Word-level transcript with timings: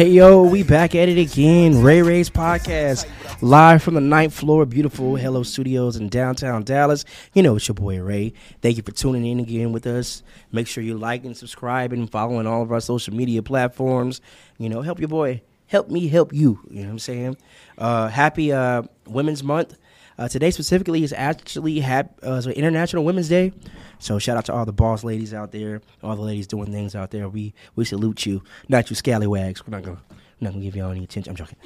Hey 0.00 0.08
yo, 0.08 0.42
we 0.44 0.62
back 0.62 0.94
at 0.94 1.10
it 1.10 1.18
again. 1.18 1.82
Ray 1.82 2.00
Ray's 2.00 2.30
podcast, 2.30 3.06
live 3.42 3.82
from 3.82 3.92
the 3.92 4.00
ninth 4.00 4.32
floor, 4.32 4.64
beautiful 4.64 5.14
Hello 5.14 5.42
Studios 5.42 5.96
in 5.96 6.08
downtown 6.08 6.62
Dallas. 6.62 7.04
You 7.34 7.42
know 7.42 7.56
it's 7.56 7.68
your 7.68 7.74
boy 7.74 8.00
Ray. 8.00 8.32
Thank 8.62 8.78
you 8.78 8.82
for 8.82 8.92
tuning 8.92 9.26
in 9.26 9.40
again 9.40 9.72
with 9.72 9.86
us. 9.86 10.22
Make 10.52 10.68
sure 10.68 10.82
you 10.82 10.96
like 10.96 11.26
and 11.26 11.36
subscribe 11.36 11.92
and 11.92 12.10
following 12.10 12.46
all 12.46 12.62
of 12.62 12.72
our 12.72 12.80
social 12.80 13.12
media 13.12 13.42
platforms. 13.42 14.22
You 14.56 14.70
know, 14.70 14.80
help 14.80 15.00
your 15.00 15.08
boy, 15.08 15.42
help 15.66 15.90
me, 15.90 16.08
help 16.08 16.32
you. 16.32 16.60
You 16.70 16.80
know 16.80 16.86
what 16.86 16.92
I'm 16.92 16.98
saying? 16.98 17.36
Uh, 17.76 18.08
happy 18.08 18.54
uh, 18.54 18.84
Women's 19.06 19.44
Month. 19.44 19.76
Uh, 20.20 20.28
today 20.28 20.50
specifically 20.50 21.02
is 21.02 21.14
actually 21.14 21.80
hap- 21.80 22.22
uh, 22.22 22.38
so 22.42 22.50
International 22.50 23.04
Women's 23.04 23.30
Day. 23.30 23.54
So 23.98 24.18
shout 24.18 24.36
out 24.36 24.44
to 24.44 24.52
all 24.52 24.66
the 24.66 24.72
boss 24.72 25.02
ladies 25.02 25.32
out 25.32 25.50
there, 25.50 25.80
all 26.02 26.14
the 26.14 26.20
ladies 26.20 26.46
doing 26.46 26.70
things 26.70 26.94
out 26.94 27.10
there. 27.10 27.26
We 27.26 27.54
we 27.74 27.86
salute 27.86 28.26
you, 28.26 28.42
not 28.68 28.90
you 28.90 28.96
scallywags. 28.96 29.66
We're 29.66 29.70
not 29.70 29.82
gonna 29.82 30.00
we're 30.10 30.44
not 30.44 30.52
gonna 30.52 30.62
give 30.62 30.76
y'all 30.76 30.90
any 30.90 31.04
attention. 31.04 31.30
I'm 31.30 31.36
joking. 31.36 31.56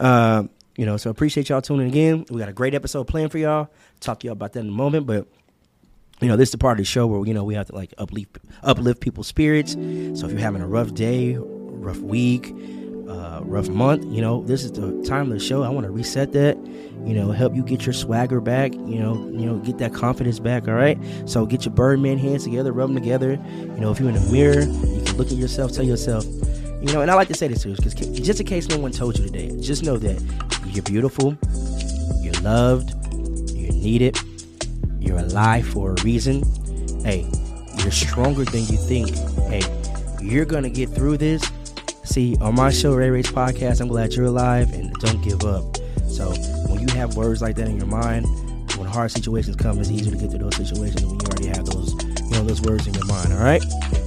um, 0.00 0.50
you 0.76 0.86
know, 0.86 0.96
so 0.96 1.08
appreciate 1.08 1.50
y'all 1.50 1.62
tuning 1.62 1.94
in. 1.94 2.26
We 2.30 2.40
got 2.40 2.48
a 2.48 2.52
great 2.52 2.74
episode 2.74 3.04
planned 3.04 3.30
for 3.30 3.38
y'all. 3.38 3.70
Talk 4.00 4.18
to 4.20 4.26
y'all 4.26 4.32
about 4.32 4.54
that 4.54 4.60
in 4.60 4.68
a 4.68 4.72
moment, 4.72 5.06
but 5.06 5.28
you 6.20 6.26
know, 6.26 6.36
this 6.36 6.48
is 6.48 6.52
the 6.52 6.58
part 6.58 6.72
of 6.72 6.78
the 6.78 6.84
show 6.86 7.06
where 7.06 7.24
you 7.24 7.32
know 7.32 7.44
we 7.44 7.54
have 7.54 7.66
to 7.68 7.76
like 7.76 7.94
uplift 7.96 8.38
uplift 8.64 9.00
people's 9.00 9.28
spirits. 9.28 9.74
So 9.74 10.26
if 10.26 10.32
you're 10.32 10.40
having 10.40 10.62
a 10.62 10.66
rough 10.66 10.94
day, 10.94 11.36
rough 11.38 11.98
week, 11.98 12.52
uh, 13.08 13.40
rough 13.42 13.68
month, 13.68 14.04
you 14.12 14.20
know, 14.20 14.42
this 14.42 14.64
is 14.64 14.72
the 14.72 15.02
time 15.06 15.30
of 15.32 15.38
the 15.38 15.44
show. 15.44 15.62
I 15.62 15.68
want 15.68 15.84
to 15.86 15.92
reset 15.92 16.32
that, 16.32 16.56
you 17.04 17.14
know, 17.14 17.30
help 17.32 17.54
you 17.54 17.62
get 17.62 17.86
your 17.86 17.92
swagger 17.92 18.40
back, 18.40 18.74
you 18.74 18.98
know, 18.98 19.14
you 19.30 19.46
know, 19.46 19.58
get 19.58 19.78
that 19.78 19.94
confidence 19.94 20.38
back. 20.38 20.68
All 20.68 20.74
right. 20.74 20.98
So 21.26 21.46
get 21.46 21.64
your 21.64 21.74
Birdman 21.74 22.18
hands 22.18 22.44
together, 22.44 22.72
rub 22.72 22.88
them 22.88 22.96
together. 22.96 23.32
You 23.32 23.80
know, 23.80 23.90
if 23.90 24.00
you're 24.00 24.08
in 24.08 24.14
the 24.14 24.32
mirror, 24.32 24.62
you 24.62 25.02
can 25.02 25.16
look 25.16 25.28
at 25.28 25.36
yourself, 25.36 25.72
tell 25.72 25.84
yourself, 25.84 26.24
you 26.24 26.92
know, 26.92 27.02
and 27.02 27.10
I 27.10 27.14
like 27.14 27.28
to 27.28 27.34
say 27.34 27.48
this 27.48 27.62
too, 27.62 27.74
because 27.74 27.94
just 27.94 28.40
in 28.40 28.46
case 28.46 28.68
no 28.68 28.78
one 28.78 28.92
told 28.92 29.18
you 29.18 29.26
today, 29.26 29.54
just 29.60 29.82
know 29.82 29.96
that 29.98 30.20
you're 30.66 30.82
beautiful, 30.82 31.36
you're 32.20 32.40
loved, 32.42 32.90
you're 33.54 33.72
needed, 33.72 34.18
you're 34.98 35.18
alive 35.18 35.66
for 35.66 35.92
a 35.92 36.02
reason. 36.02 36.42
Hey, 37.04 37.28
you're 37.78 37.90
stronger 37.90 38.44
than 38.44 38.60
you 38.66 38.76
think. 38.76 39.10
Hey, 39.48 39.62
you're 40.22 40.44
gonna 40.44 40.70
get 40.70 40.90
through 40.90 41.16
this 41.16 41.42
See, 42.10 42.36
on 42.40 42.56
my 42.56 42.70
show, 42.70 42.92
Ray 42.92 43.08
Ray's 43.08 43.30
podcast, 43.30 43.80
I'm 43.80 43.86
glad 43.86 44.14
you're 44.14 44.26
alive 44.26 44.72
and 44.72 44.92
don't 44.94 45.22
give 45.22 45.44
up. 45.44 45.76
So 46.08 46.32
when 46.70 46.86
you 46.86 46.94
have 46.94 47.16
words 47.16 47.42
like 47.42 47.56
that 47.56 47.68
in 47.68 47.76
your 47.76 47.86
mind, 47.86 48.26
when 48.76 48.86
hard 48.86 49.10
situations 49.10 49.56
come, 49.56 49.78
it's 49.78 49.90
easier 49.90 50.12
to 50.12 50.16
get 50.16 50.30
through 50.30 50.38
those 50.38 50.56
situations 50.56 51.04
when 51.04 51.18
you 51.18 51.26
already 51.26 51.46
have 51.48 51.66
those, 51.66 51.92
you 52.22 52.30
know, 52.30 52.44
those 52.44 52.62
words 52.62 52.86
in 52.86 52.94
your 52.94 53.04
mind. 53.06 53.32
All 53.32 53.40
right, 53.40 53.62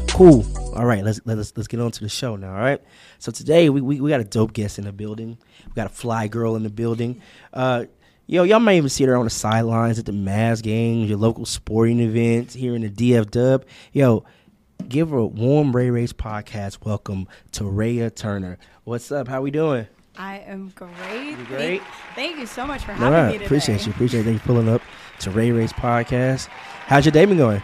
cool. 0.09 0.45
All 0.75 0.85
right, 0.85 1.03
let's 1.03 1.19
let's 1.25 1.53
let's 1.55 1.67
get 1.67 1.79
on 1.79 1.91
to 1.91 1.99
the 1.99 2.09
show 2.09 2.35
now. 2.35 2.55
All 2.55 2.61
right. 2.61 2.81
So 3.19 3.31
today 3.31 3.69
we 3.69 3.81
we, 3.81 4.01
we 4.01 4.09
got 4.09 4.21
a 4.21 4.25
dope 4.25 4.53
guest 4.53 4.79
in 4.79 4.85
the 4.85 4.93
building. 4.93 5.37
We 5.65 5.73
got 5.73 5.87
a 5.87 5.93
fly 5.93 6.27
girl 6.27 6.55
in 6.55 6.63
the 6.63 6.69
building. 6.69 7.21
Uh, 7.53 7.85
Yo, 8.25 8.43
y'all 8.43 8.61
might 8.61 8.75
even 8.75 8.87
see 8.87 9.03
her 9.03 9.17
on 9.17 9.25
the 9.25 9.29
sidelines 9.29 9.99
at 9.99 10.05
the 10.05 10.13
Mavs 10.13 10.63
games, 10.63 11.09
your 11.09 11.17
local 11.17 11.45
sporting 11.45 11.99
events 11.99 12.53
here 12.53 12.73
in 12.73 12.81
the 12.81 12.89
DF 12.89 13.29
Dub. 13.29 13.65
Yo, 13.91 14.23
give 14.87 15.09
her 15.09 15.17
a 15.17 15.25
warm 15.25 15.75
Ray 15.75 15.89
Ray's 15.89 16.13
podcast 16.13 16.85
welcome 16.85 17.27
to 17.51 17.65
Raya 17.65 18.15
Turner. 18.15 18.57
What's 18.85 19.11
up? 19.11 19.27
How 19.27 19.41
we 19.41 19.51
doing? 19.51 19.87
I 20.17 20.39
am 20.39 20.71
great. 20.75 21.31
You 21.31 21.45
great? 21.45 21.81
Thank, 21.81 21.83
thank 22.15 22.39
you 22.39 22.45
so 22.45 22.67
much 22.67 22.83
for 22.83 22.93
having 22.93 23.11
right, 23.13 23.27
me 23.27 23.33
today. 23.33 23.45
appreciate 23.45 23.85
you. 23.85 23.91
Appreciate 23.91 24.25
you 24.25 24.39
pulling 24.39 24.69
up 24.69 24.81
to 25.19 25.31
Ray 25.31 25.51
Ray's 25.51 25.73
podcast. 25.73 26.47
How's 26.85 27.05
your 27.05 27.11
day 27.11 27.25
been 27.25 27.37
going? 27.37 27.61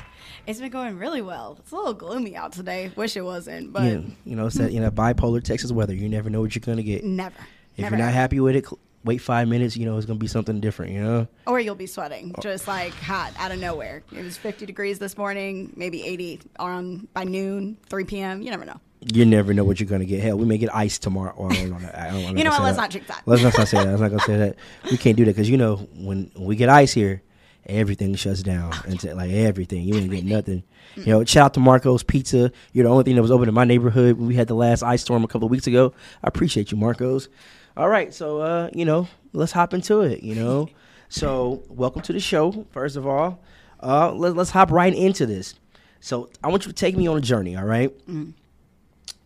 It's 0.47 0.59
been 0.59 0.71
going 0.71 0.97
really 0.97 1.21
well. 1.21 1.57
It's 1.59 1.71
a 1.71 1.75
little 1.75 1.93
gloomy 1.93 2.35
out 2.35 2.53
today. 2.53 2.91
Wish 2.95 3.15
it 3.15 3.21
wasn't, 3.21 3.71
but 3.71 3.83
Yeah, 3.83 4.01
you 4.25 4.35
know, 4.35 4.47
it's 4.47 4.55
that 4.55 4.71
you 4.71 4.79
know 4.79 4.89
bipolar 4.89 5.43
Texas 5.43 5.71
weather. 5.71 5.93
You 5.93 6.09
never 6.09 6.29
know 6.31 6.41
what 6.41 6.55
you're 6.55 6.61
gonna 6.61 6.81
get. 6.81 7.03
never. 7.03 7.35
If 7.77 7.83
never 7.83 7.95
you're 7.97 8.05
not 8.05 8.13
happy 8.13 8.39
with 8.39 8.55
it, 8.55 8.65
cl- 8.65 8.79
wait 9.03 9.19
five 9.19 9.47
minutes. 9.47 9.77
You 9.77 9.85
know, 9.85 9.95
it's 9.97 10.07
gonna 10.07 10.17
be 10.17 10.25
something 10.27 10.59
different. 10.59 10.93
You 10.93 11.03
know. 11.03 11.27
or 11.45 11.59
you'll 11.59 11.75
be 11.75 11.85
sweating, 11.85 12.33
Oh. 12.35 12.41
just 12.41 12.67
like 12.67 12.93
hot 12.93 13.31
out 13.37 13.51
of 13.51 13.59
nowhere. 13.59 14.01
It 14.11 14.23
was 14.23 14.37
50 14.37 14.65
degrees 14.65 14.97
this 14.97 15.17
morning, 15.19 15.71
maybe 15.75 16.03
80 16.03 16.41
on 16.57 17.07
by 17.13 17.25
noon, 17.25 17.77
3 17.87 18.05
p.m. 18.05 18.41
You 18.41 18.49
never 18.49 18.65
know. 18.65 18.79
You 19.01 19.25
never 19.25 19.53
know 19.53 19.63
what 19.63 19.79
you're 19.79 19.87
gonna 19.89 20.05
get. 20.05 20.21
Hell, 20.21 20.37
we 20.37 20.45
may 20.45 20.57
get 20.57 20.75
ice 20.75 20.97
tomorrow. 20.99 21.33
Well, 21.37 21.51
I 21.51 21.55
don't 21.55 21.71
wanna- 21.71 21.93
I 21.95 22.11
don't 22.11 22.23
wanna 22.23 22.37
You 22.37 22.43
know 22.43 22.49
what? 22.51 22.63
Let's 22.63 22.75
that. 22.75 22.81
not 22.81 22.89
jinx 22.91 23.07
that. 23.07 23.21
Let's 23.25 23.41
not 23.43 23.53
say 23.67 23.77
that. 23.77 23.87
Let's 23.87 24.01
not 24.01 24.09
gonna 24.09 24.23
say 24.23 24.37
that. 24.37 24.55
We 24.91 24.97
can't 24.97 25.15
do 25.15 25.23
that 25.25 25.31
because 25.35 25.49
you 25.49 25.57
know 25.57 25.77
when 25.95 26.31
we 26.37 26.55
get 26.57 26.67
ice 26.69 26.91
here, 26.93 27.21
everything 27.65 28.13
shuts 28.15 28.43
down. 28.43 28.73
And 28.85 28.99
t- 28.99 29.13
like 29.13 29.31
everything, 29.31 29.83
you 29.83 29.95
ain't 29.95 30.11
get 30.11 30.25
nothing. 30.25 30.63
You 30.97 31.05
know, 31.05 31.23
shout 31.23 31.45
out 31.45 31.53
to 31.53 31.59
Marco's 31.61 32.03
Pizza. 32.03 32.51
You're 32.73 32.83
the 32.85 32.89
only 32.91 33.03
thing 33.05 33.15
that 33.15 33.21
was 33.21 33.31
open 33.31 33.47
in 33.47 33.53
my 33.55 33.63
neighborhood 33.63 34.17
when 34.17 34.27
we 34.27 34.35
had 34.35 34.47
the 34.47 34.55
last 34.55 34.83
ice 34.83 35.01
storm 35.01 35.23
a 35.23 35.27
couple 35.27 35.45
of 35.45 35.51
weeks 35.51 35.67
ago. 35.67 35.93
I 36.23 36.27
appreciate 36.27 36.71
you, 36.71 36.77
Marco's. 36.77 37.29
All 37.77 37.87
right, 37.87 38.13
so 38.13 38.41
uh, 38.41 38.69
you 38.73 38.83
know, 38.83 39.07
let's 39.31 39.53
hop 39.53 39.73
into 39.73 40.01
it. 40.01 40.23
You 40.23 40.35
know, 40.35 40.67
so 41.09 41.63
welcome 41.69 42.01
to 42.01 42.11
the 42.11 42.19
show. 42.19 42.65
First 42.71 42.97
of 42.97 43.07
all, 43.07 43.39
uh, 43.81 44.11
let, 44.11 44.35
let's 44.35 44.49
hop 44.49 44.71
right 44.71 44.93
into 44.93 45.25
this. 45.25 45.55
So 46.01 46.29
I 46.43 46.49
want 46.49 46.65
you 46.65 46.71
to 46.71 46.75
take 46.75 46.97
me 46.97 47.07
on 47.07 47.17
a 47.17 47.21
journey. 47.21 47.55
All 47.55 47.63
right? 47.65 47.93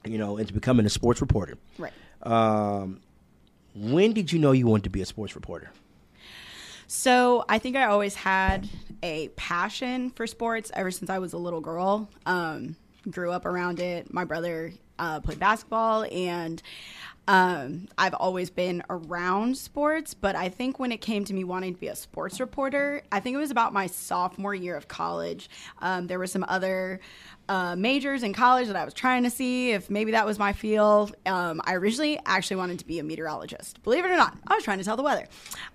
You 0.06 0.18
know, 0.18 0.38
into 0.38 0.54
becoming 0.54 0.86
a 0.86 0.90
sports 0.90 1.22
reporter. 1.22 1.58
Right. 1.78 1.94
Um, 2.22 3.02
when 3.76 4.14
did 4.14 4.32
you 4.32 4.40
know 4.40 4.52
you 4.52 4.68
wanted 4.68 4.84
to 4.84 4.90
be 4.90 5.02
a 5.02 5.06
sports 5.06 5.36
reporter? 5.36 5.72
So 6.88 7.44
I 7.50 7.60
think 7.60 7.76
I 7.76 7.86
always 7.86 8.14
had 8.14 8.70
a 9.02 9.30
passion 9.30 10.12
for 10.12 10.28
sports 10.28 10.72
ever 10.74 10.92
since 10.92 11.10
I 11.10 11.20
was 11.20 11.34
a 11.34 11.38
little 11.38 11.62
girl. 11.62 12.10
Um, 12.26 12.76
grew 13.10 13.32
up 13.32 13.46
around 13.46 13.80
it. 13.80 14.14
My 14.14 14.26
brother 14.26 14.74
uh, 15.00 15.20
played 15.20 15.40
basketball, 15.40 16.06
and 16.12 16.62
um, 17.28 17.88
I've 17.98 18.14
always 18.14 18.50
been 18.50 18.84
around 18.90 19.58
sports. 19.58 20.14
But 20.14 20.36
I 20.36 20.50
think 20.50 20.80
when 20.80 20.92
it 20.92 21.02
came 21.02 21.24
to 21.26 21.34
me 21.34 21.44
wanting 21.44 21.74
to 21.74 21.80
be 21.80 21.88
a 21.88 21.96
sports 21.96 22.40
reporter, 22.40 23.02
I 23.12 23.20
think 23.20 23.36
it 23.36 23.40
was 23.40 23.52
about 23.52 23.74
my 23.74 23.88
sophomore 23.88 24.56
year 24.56 24.76
of 24.76 24.88
college. 24.88 25.50
Um, 25.82 26.08
there 26.08 26.20
were 26.20 26.28
some 26.28 26.46
other 26.48 27.00
uh, 27.50 27.76
majors 27.76 28.24
in 28.24 28.34
college 28.34 28.68
that 28.68 28.76
I 28.76 28.86
was 28.86 28.94
trying 28.94 29.24
to 29.24 29.30
see 29.30 29.72
if 29.72 29.90
maybe 29.90 30.12
that 30.12 30.26
was 30.26 30.40
my 30.40 30.54
field. 30.54 31.16
Um, 31.26 31.62
I 31.66 31.74
originally 31.76 32.20
actually 32.26 32.58
wanted 32.58 32.80
to 32.80 32.86
be 32.86 33.00
a 33.00 33.04
meteorologist. 33.04 33.84
Believe 33.84 34.06
it 34.06 34.12
or 34.12 34.18
not, 34.18 34.38
I 34.48 34.56
was 34.56 34.64
trying 34.64 34.78
to 34.78 34.84
tell 34.84 34.96
the 34.96 35.04
weather. 35.04 35.28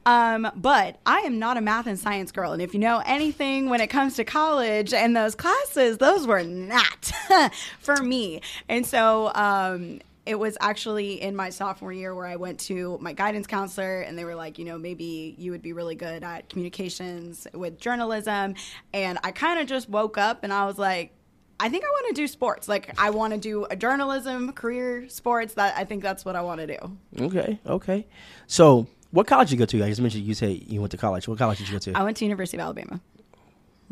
Um, 0.07 0.51
but 0.57 0.99
I 1.05 1.21
am 1.21 1.39
not 1.39 1.57
a 1.57 1.61
math 1.61 1.87
and 1.87 1.99
science 1.99 2.33
girl. 2.33 2.53
And 2.53 2.63
if 2.63 2.73
you 2.73 2.81
know 2.81 3.03
anything 3.05 3.69
when 3.69 3.81
it 3.81 3.89
comes 3.89 4.17
to 4.17 4.25
college 4.25 4.95
and 4.95 5.15
those 5.17 5.35
classes, 5.35 5.99
those 5.99 6.27
were 6.27 6.43
not 6.43 7.13
for 7.81 8.03
me. 8.03 8.41
And 8.69 8.87
so, 8.87 9.31
um, 9.35 10.01
it 10.28 10.39
was 10.39 10.59
actually 10.61 11.22
in 11.22 11.34
my 11.34 11.49
sophomore 11.49 11.91
year 11.91 12.15
where 12.15 12.27
I 12.27 12.37
went 12.37 12.61
to 12.61 12.99
my 13.00 13.15
guidance 13.15 13.47
counselor 13.47 14.03
and 14.03 14.19
they 14.19 14.27
were 14.27 14.34
like, 14.34 14.59
you 14.59 14.66
know, 14.66 14.77
maybe 14.77 15.34
you 15.39 15.53
would 15.53 15.62
be 15.62 15.72
really 15.72 15.94
good 15.94 16.22
at 16.22 16.50
communications 16.50 17.47
with 17.55 17.78
journalism. 17.81 18.55
And 18.93 19.19
I 19.25 19.31
kind 19.31 19.59
of 19.59 19.67
just 19.67 19.88
woke 19.88 20.19
up 20.19 20.44
and 20.44 20.53
I 20.53 20.67
was 20.67 20.77
like, 20.77 21.15
I 21.59 21.71
think 21.71 21.83
I 21.83 21.88
want 21.88 22.15
to 22.15 22.21
do 22.21 22.27
sports. 22.27 22.69
Like 22.69 22.93
I 23.00 23.09
want 23.09 23.33
to 23.33 23.38
do 23.41 23.65
a 23.71 23.75
journalism 23.75 24.53
career, 24.53 25.09
sports. 25.09 25.55
That 25.55 25.75
I 25.78 25.84
think 25.84 26.03
that's 26.03 26.27
what 26.27 26.37
I 26.37 26.43
want 26.43 26.61
to 26.61 26.67
do. 26.67 26.99
Okay, 27.21 27.59
okay. 27.67 28.06
So, 28.47 28.87
what 29.11 29.26
college 29.26 29.49
did 29.49 29.55
you 29.55 29.58
go 29.61 29.67
to? 29.67 29.82
I 29.82 29.88
just 29.88 30.00
mentioned 30.03 30.25
you 30.25 30.35
say 30.35 30.62
you 30.67 30.81
went 30.81 30.91
to 30.91 30.99
college. 30.99 31.26
What 31.26 31.38
college 31.38 31.56
did 31.58 31.69
you 31.69 31.73
go 31.75 31.79
to? 31.81 31.93
I 31.94 32.05
went 32.05 32.19
to 32.19 32.25
University 32.26 32.58
of 32.58 32.61
Alabama. 32.61 33.00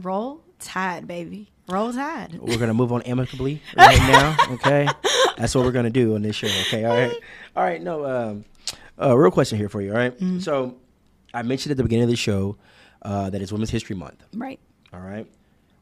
Roll 0.01 0.43
Tide, 0.61 1.07
baby. 1.09 1.51
Roll 1.69 1.93
Tide. 1.93 2.39
we're 2.41 2.59
gonna 2.59 2.75
move 2.75 2.93
on 2.93 3.03
amicably 3.03 3.61
right 3.77 3.99
now. 3.99 4.37
Okay, 4.51 4.87
that's 5.39 5.55
what 5.55 5.65
we're 5.65 5.73
gonna 5.73 5.91
do 5.91 6.15
on 6.15 6.23
this 6.23 6.37
show. 6.37 6.49
Okay, 6.67 6.85
all 6.85 6.97
right, 6.97 7.17
all 7.57 7.65
right. 7.65 7.83
No, 7.83 8.05
um, 8.05 8.45
uh, 9.01 9.17
real 9.17 9.31
question 9.31 9.59
here 9.59 9.69
for 9.69 9.81
you. 9.81 9.93
All 9.93 9.99
right? 9.99 10.15
so 10.41 10.77
I 11.35 11.43
mentioned 11.43 11.71
at 11.71 11.77
the 11.77 11.83
beginning 11.83 12.05
of 12.05 12.11
the 12.11 12.17
show 12.17 12.57
uh, 13.03 13.31
that 13.31 13.43
it's 13.43 13.53
Women's 13.53 13.71
History 13.71 13.97
Month. 13.97 14.25
Right. 14.35 14.59
All 14.93 15.01
right. 15.01 15.27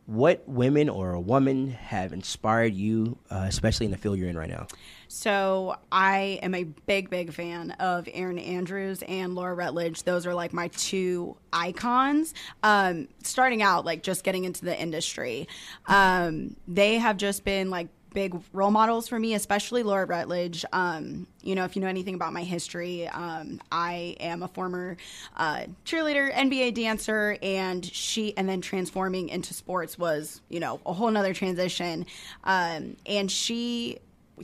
What 0.07 0.47
women 0.47 0.91
or 0.91 1.13
a 1.13 1.21
woman 1.21 1.71
have 1.71 2.13
inspired 2.13 2.75
you, 2.75 3.17
uh, 3.31 3.47
especially 3.49 3.87
in 3.87 3.93
the 3.93 3.97
field 3.97 4.19
you're 4.19 4.29
in 4.29 4.37
right 4.37 4.51
now? 4.51 4.67
So 5.09 5.77
I 5.91 6.41
am 6.43 6.55
a 6.55 6.65
big, 6.65 7.09
big 7.09 7.33
fan 7.33 7.71
of 7.73 8.07
Erin 8.13 8.39
Andrews 8.39 9.03
and 9.09 9.35
Laura 9.35 9.55
Rutledge. 9.55 10.03
Those 10.03 10.27
are 10.27 10.35
like 10.35 10.53
my 10.53 10.69
two 10.69 11.37
icons. 11.55 12.35
Um, 12.63 13.09
starting 13.23 13.63
out, 13.63 13.87
like 13.87 14.03
just 14.03 14.25
getting 14.25 14.45
into 14.45 14.65
the 14.67 14.79
industry, 14.79 15.49
um, 15.87 16.57
they 16.69 16.99
have 16.99 17.17
just 17.17 17.45
been 17.45 17.71
like 17.71 17.89
big 18.15 18.35
role 18.53 18.71
models 18.71 19.09
for 19.09 19.19
me, 19.19 19.35
especially 19.35 19.83
Laura 19.83 20.07
Rutledge. 20.07 20.65
Um, 20.73 21.27
you 21.43 21.55
know, 21.55 21.65
if 21.65 21.77
you 21.77 21.83
know 21.83 21.89
anything 21.89 22.15
about 22.15 22.33
my 22.33 22.43
history, 22.43 23.07
um, 23.09 23.61
I 23.71 24.17
am 24.21 24.43
a 24.43 24.49
former 24.49 24.97
uh, 25.37 25.65
cheerleader, 25.85 26.33
NBA 26.33 26.75
dancer, 26.75 27.37
and 27.43 27.85
she, 27.85 28.35
and 28.39 28.49
then 28.49 28.63
transforming 28.63 29.29
into 29.29 29.53
sports 29.53 29.99
was, 29.99 30.41
you 30.49 30.61
know, 30.61 30.81
a 30.87 30.93
whole 30.95 31.11
nother 31.11 31.35
transition. 31.35 32.07
Um, 32.45 32.97
and 33.05 33.31
she 33.31 33.99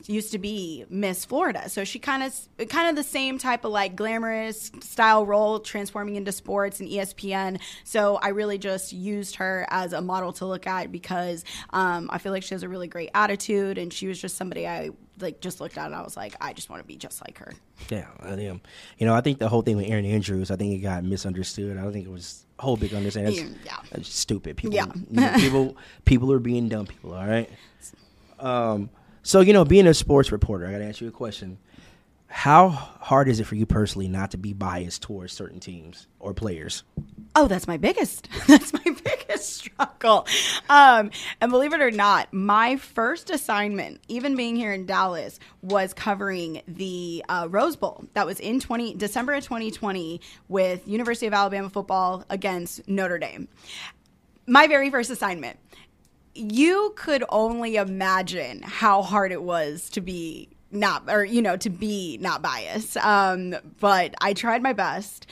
used 0.06 0.32
to 0.32 0.38
be 0.38 0.84
Miss 0.88 1.24
Florida. 1.24 1.68
So 1.68 1.84
she 1.84 1.98
kind 1.98 2.22
of 2.22 2.68
kind 2.68 2.88
of 2.88 2.96
the 2.96 3.02
same 3.08 3.38
type 3.38 3.64
of 3.64 3.72
like 3.72 3.96
glamorous 3.96 4.70
style 4.80 5.26
role 5.26 5.58
transforming 5.60 6.16
into 6.16 6.32
sports 6.32 6.80
and 6.80 6.88
ESPN. 6.88 7.60
So 7.84 8.16
I 8.16 8.28
really 8.28 8.58
just 8.58 8.92
used 8.92 9.36
her 9.36 9.66
as 9.70 9.92
a 9.92 10.00
model 10.00 10.32
to 10.34 10.46
look 10.46 10.66
at 10.66 10.92
because 10.92 11.44
um, 11.70 12.08
I 12.12 12.18
feel 12.18 12.32
like 12.32 12.42
she 12.42 12.54
has 12.54 12.62
a 12.62 12.68
really 12.68 12.88
great 12.88 13.10
attitude 13.14 13.78
and 13.78 13.92
she 13.92 14.06
was 14.06 14.20
just 14.20 14.36
somebody 14.36 14.66
I 14.66 14.90
like 15.18 15.40
just 15.40 15.60
looked 15.60 15.76
at 15.76 15.86
and 15.86 15.94
I 15.94 16.02
was 16.02 16.16
like, 16.16 16.34
I 16.40 16.52
just 16.52 16.70
want 16.70 16.80
to 16.82 16.86
be 16.86 16.96
just 16.96 17.20
like 17.26 17.38
her. 17.38 17.52
Yeah, 17.90 18.06
I 18.20 18.28
am. 18.30 18.60
You 18.98 19.06
know, 19.06 19.14
I 19.14 19.20
think 19.20 19.38
the 19.38 19.48
whole 19.48 19.62
thing 19.62 19.76
with 19.76 19.86
Erin 19.88 20.04
Andrews, 20.06 20.50
I 20.50 20.56
think 20.56 20.72
it 20.74 20.78
got 20.78 21.04
misunderstood. 21.04 21.76
I 21.76 21.82
don't 21.82 21.92
think 21.92 22.06
it 22.06 22.12
was 22.12 22.46
a 22.58 22.62
whole 22.62 22.76
big 22.76 22.94
understanding. 22.94 23.34
That's, 23.52 23.66
Yeah. 23.66 23.76
that's 23.90 24.08
stupid. 24.14 24.56
People, 24.56 24.76
Yeah. 24.76 24.86
you 24.94 25.20
know, 25.20 25.32
people, 25.36 25.76
people 26.04 26.32
are 26.32 26.38
being 26.38 26.68
dumb 26.68 26.86
people. 26.86 27.12
All 27.14 27.26
right. 27.26 27.50
Um. 28.38 28.88
So 29.22 29.40
you 29.40 29.52
know, 29.52 29.64
being 29.64 29.86
a 29.86 29.94
sports 29.94 30.32
reporter, 30.32 30.66
I 30.66 30.72
got 30.72 30.78
to 30.78 30.84
ask 30.84 31.00
you 31.00 31.08
a 31.08 31.12
question. 31.12 31.58
How 32.26 32.68
hard 32.68 33.28
is 33.28 33.40
it 33.40 33.44
for 33.44 33.56
you 33.56 33.66
personally 33.66 34.06
not 34.06 34.30
to 34.30 34.38
be 34.38 34.52
biased 34.52 35.02
towards 35.02 35.32
certain 35.32 35.58
teams 35.58 36.06
or 36.20 36.32
players? 36.32 36.84
Oh, 37.34 37.48
that's 37.48 37.66
my 37.66 37.76
biggest. 37.76 38.28
That's 38.48 38.72
my 38.72 38.82
biggest 39.04 39.54
struggle. 39.54 40.26
Um, 40.68 41.12
and 41.40 41.50
believe 41.52 41.72
it 41.72 41.80
or 41.80 41.92
not, 41.92 42.32
my 42.32 42.76
first 42.76 43.30
assignment, 43.30 44.00
even 44.08 44.34
being 44.34 44.56
here 44.56 44.72
in 44.72 44.84
Dallas, 44.84 45.38
was 45.62 45.94
covering 45.94 46.62
the 46.66 47.24
uh, 47.28 47.46
Rose 47.48 47.76
Bowl 47.76 48.04
that 48.14 48.26
was 48.26 48.40
in 48.40 48.58
twenty 48.58 48.94
December 48.94 49.34
of 49.34 49.44
2020 49.44 50.20
with 50.48 50.86
University 50.88 51.26
of 51.28 51.32
Alabama 51.32 51.70
football 51.70 52.24
against 52.28 52.88
Notre 52.88 53.18
Dame. 53.18 53.46
My 54.46 54.66
very 54.66 54.90
first 54.90 55.10
assignment. 55.10 55.58
You 56.34 56.92
could 56.96 57.24
only 57.28 57.76
imagine 57.76 58.62
how 58.62 59.02
hard 59.02 59.32
it 59.32 59.42
was 59.42 59.90
to 59.90 60.00
be 60.00 60.48
not, 60.70 61.04
or 61.08 61.24
you 61.24 61.42
know, 61.42 61.56
to 61.56 61.70
be 61.70 62.18
not 62.20 62.42
biased. 62.42 62.96
Um, 62.96 63.56
but 63.80 64.14
I 64.20 64.32
tried 64.32 64.62
my 64.62 64.72
best. 64.72 65.26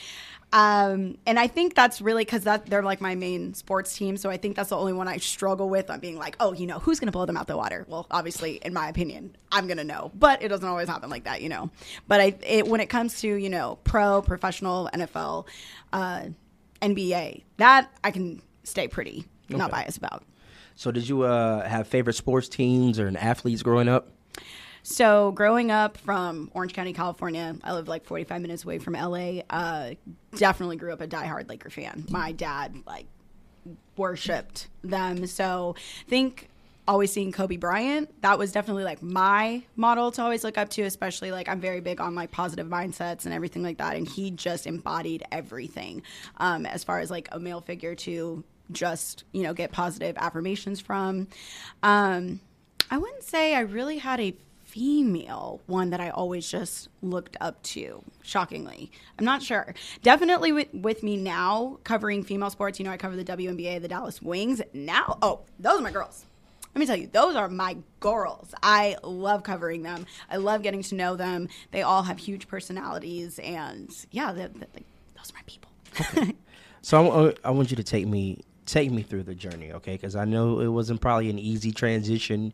Um, 0.51 1.19
and 1.27 1.39
I 1.39 1.47
think 1.47 1.75
that's 1.75 2.01
really 2.01 2.25
because 2.25 2.45
that 2.45 2.67
they're 2.67 2.83
like 2.83 3.01
my 3.01 3.15
main 3.15 3.53
sports 3.53 3.95
team. 3.97 4.17
So 4.17 4.31
I 4.31 4.39
think 4.39 4.57
that's 4.57 4.71
the 4.71 4.79
only 4.79 4.95
one 4.95 5.07
I 5.07 5.19
struggle 5.19 5.69
with 5.69 5.91
on 5.91 6.01
being 6.01 6.17
like, 6.17 6.37
oh, 6.41 6.55
you 6.55 6.67
know, 6.67 6.79
who's 6.79 6.99
going 6.99 7.09
to 7.09 7.13
blow 7.13 7.27
them 7.27 7.37
out 7.37 7.47
the 7.47 7.57
water? 7.57 7.85
Well, 7.87 8.07
obviously, 8.11 8.57
in 8.65 8.73
my 8.73 8.89
opinion, 8.89 9.37
I'm 9.53 9.67
going 9.67 9.77
to 9.77 9.85
know, 9.85 10.11
but 10.15 10.43
it 10.43 10.49
doesn't 10.49 10.67
always 10.67 10.89
happen 10.89 11.11
like 11.11 11.25
that, 11.25 11.43
you 11.43 11.51
know. 11.51 11.71
But 12.07 12.21
I, 12.21 12.35
it, 12.47 12.67
when 12.67 12.81
it 12.81 12.89
comes 12.89 13.21
to 13.21 13.29
you 13.29 13.51
know 13.51 13.79
pro, 13.85 14.23
professional, 14.23 14.89
NFL, 14.95 15.47
uh, 15.93 16.27
NBA, 16.81 17.43
that 17.59 17.91
I 18.03 18.11
can 18.11 18.41
stay 18.65 18.89
pretty 18.89 19.27
not 19.51 19.71
biased 19.71 19.99
about. 19.99 20.25
So, 20.79 20.93
did 20.93 21.09
you 21.09 21.23
uh, 21.23 21.69
have 21.69 21.89
favorite 21.89 22.15
sports 22.15 22.49
teams 22.49 23.01
or 23.01 23.13
athletes 23.19 23.65
growing 23.65 23.89
up? 23.89 24.13
So, 24.85 25.33
growing 25.33 25.73
up 25.73 25.97
from 25.97 26.53
Orange 26.55 26.73
County, 26.73 26.93
California, 26.93 27.57
I 27.65 27.75
lived 27.75 27.89
like 27.89 28.05
45 28.05 28.41
minutes 28.41 28.63
away 28.63 28.79
from 28.79 28.93
LA. 28.93 29.41
Uh, 29.51 29.95
definitely 30.37 30.77
grew 30.77 30.93
up 30.93 31.01
a 31.01 31.09
diehard 31.09 31.49
Laker 31.49 31.69
fan. 31.69 32.07
My 32.11 32.31
dad, 32.31 32.77
like, 32.87 33.07
worshipped 33.97 34.69
them. 34.85 35.27
So, 35.27 35.75
think 36.07 36.49
always 36.87 37.13
seeing 37.13 37.33
Kobe 37.33 37.57
Bryant, 37.57 38.23
that 38.23 38.39
was 38.39 38.53
definitely 38.53 38.85
like 38.85 39.03
my 39.03 39.65
model 39.75 40.13
to 40.13 40.23
always 40.23 40.45
look 40.45 40.57
up 40.57 40.69
to, 40.71 40.83
especially 40.83 41.33
like 41.33 41.49
I'm 41.49 41.61
very 41.61 41.81
big 41.81 42.01
on 42.01 42.15
like 42.15 42.31
positive 42.31 42.69
mindsets 42.69 43.25
and 43.25 43.35
everything 43.35 43.65
like 43.65 43.79
that. 43.79 43.97
And 43.97 44.07
he 44.07 44.31
just 44.31 44.65
embodied 44.65 45.25
everything 45.33 46.05
um, 46.37 46.67
as 46.67 46.85
far 46.85 47.01
as 47.01 47.11
like 47.11 47.29
a 47.33 47.41
male 47.41 47.61
figure 47.61 47.97
to 47.97 48.45
just, 48.71 49.25
you 49.33 49.43
know, 49.43 49.55
get 49.55 49.73
positive 49.73 50.17
affirmations 50.19 50.81
from. 50.81 51.29
Um, 51.83 52.41
I 52.91 52.99
wouldn't 52.99 53.25
say 53.25 53.55
I 53.55 53.61
really 53.61 53.99
had 53.99 54.21
a 54.21 54.35
female 54.65 55.61
one 55.67 55.91
that 55.91 56.01
I 56.01 56.11
always 56.11 56.49
just 56.49 56.89
looked 57.03 57.37
up 57.41 57.63
to. 57.63 58.03
Shockingly, 58.23 58.91
I'm 59.19 59.25
not 59.25 59.43
sure. 59.43 59.75
Definitely 60.03 60.53
with, 60.53 60.73
with 60.75 61.03
me 61.03 61.17
now 61.17 61.79
covering 61.85 62.23
female 62.23 62.51
sports. 62.51 62.79
You 62.79 62.85
know, 62.85 62.91
I 62.91 62.97
cover 62.97 63.17
the 63.17 63.25
WNBA, 63.25 63.81
the 63.81 63.89
Dallas 63.89 64.21
Wings. 64.21 64.61
Now, 64.73 65.19
oh, 65.23 65.41
those 65.59 65.81
are 65.81 65.83
my 65.83 65.91
girls. 65.91 66.25
Let 66.75 66.81
me 66.81 66.87
tell 66.87 66.97
you, 66.97 67.09
those 67.09 67.35
are 67.35 67.49
my 67.49 67.79
girls. 67.99 68.55
I 68.63 68.99
love 69.03 69.43
covering 69.43 69.83
them. 69.83 70.07
I 70.31 70.37
love 70.37 70.63
getting 70.63 70.83
to 70.85 70.95
know 70.95 71.17
them. 71.17 71.49
They 71.73 71.83
all 71.83 72.03
have 72.03 72.19
huge 72.19 72.47
personalities, 72.47 73.39
and 73.39 73.91
yeah, 74.11 74.33
they're, 74.33 74.49
they're, 74.49 74.69
like, 74.75 74.85
those 75.17 75.31
are 75.31 75.35
my 75.35 75.43
people. 75.47 76.35
So 76.83 77.29
I, 77.29 77.35
I 77.49 77.51
want 77.51 77.71
you 77.71 77.77
to 77.77 77.83
take 77.83 78.07
me 78.07 78.41
take 78.69 78.91
me 78.91 79.03
through 79.03 79.25
the 79.25 79.35
journey, 79.35 79.73
okay? 79.73 79.93
Because 79.93 80.15
I 80.15 80.25
know 80.25 80.61
it 80.61 80.69
wasn't 80.69 81.01
probably 81.01 81.31
an 81.31 81.39
easy 81.39 81.73
transition 81.73 82.53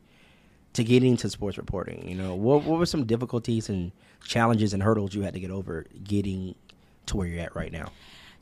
to 0.72 0.84
get 0.84 1.05
into 1.05 1.28
sports 1.28 1.58
reporting. 1.58 2.08
You 2.08 2.14
know, 2.14 2.34
what 2.34 2.64
what 2.64 2.78
were 2.78 2.87
some 2.87 3.05
difficulties 3.05 3.69
and 3.69 3.93
challenges 4.25 4.72
and 4.72 4.82
hurdles 4.82 5.14
you 5.14 5.22
had 5.22 5.34
to 5.34 5.40
get 5.40 5.50
over 5.50 5.87
getting 6.02 6.55
to 7.06 7.16
where 7.16 7.26
you're 7.26 7.43
at 7.43 7.55
right 7.55 7.72
now? 7.72 7.90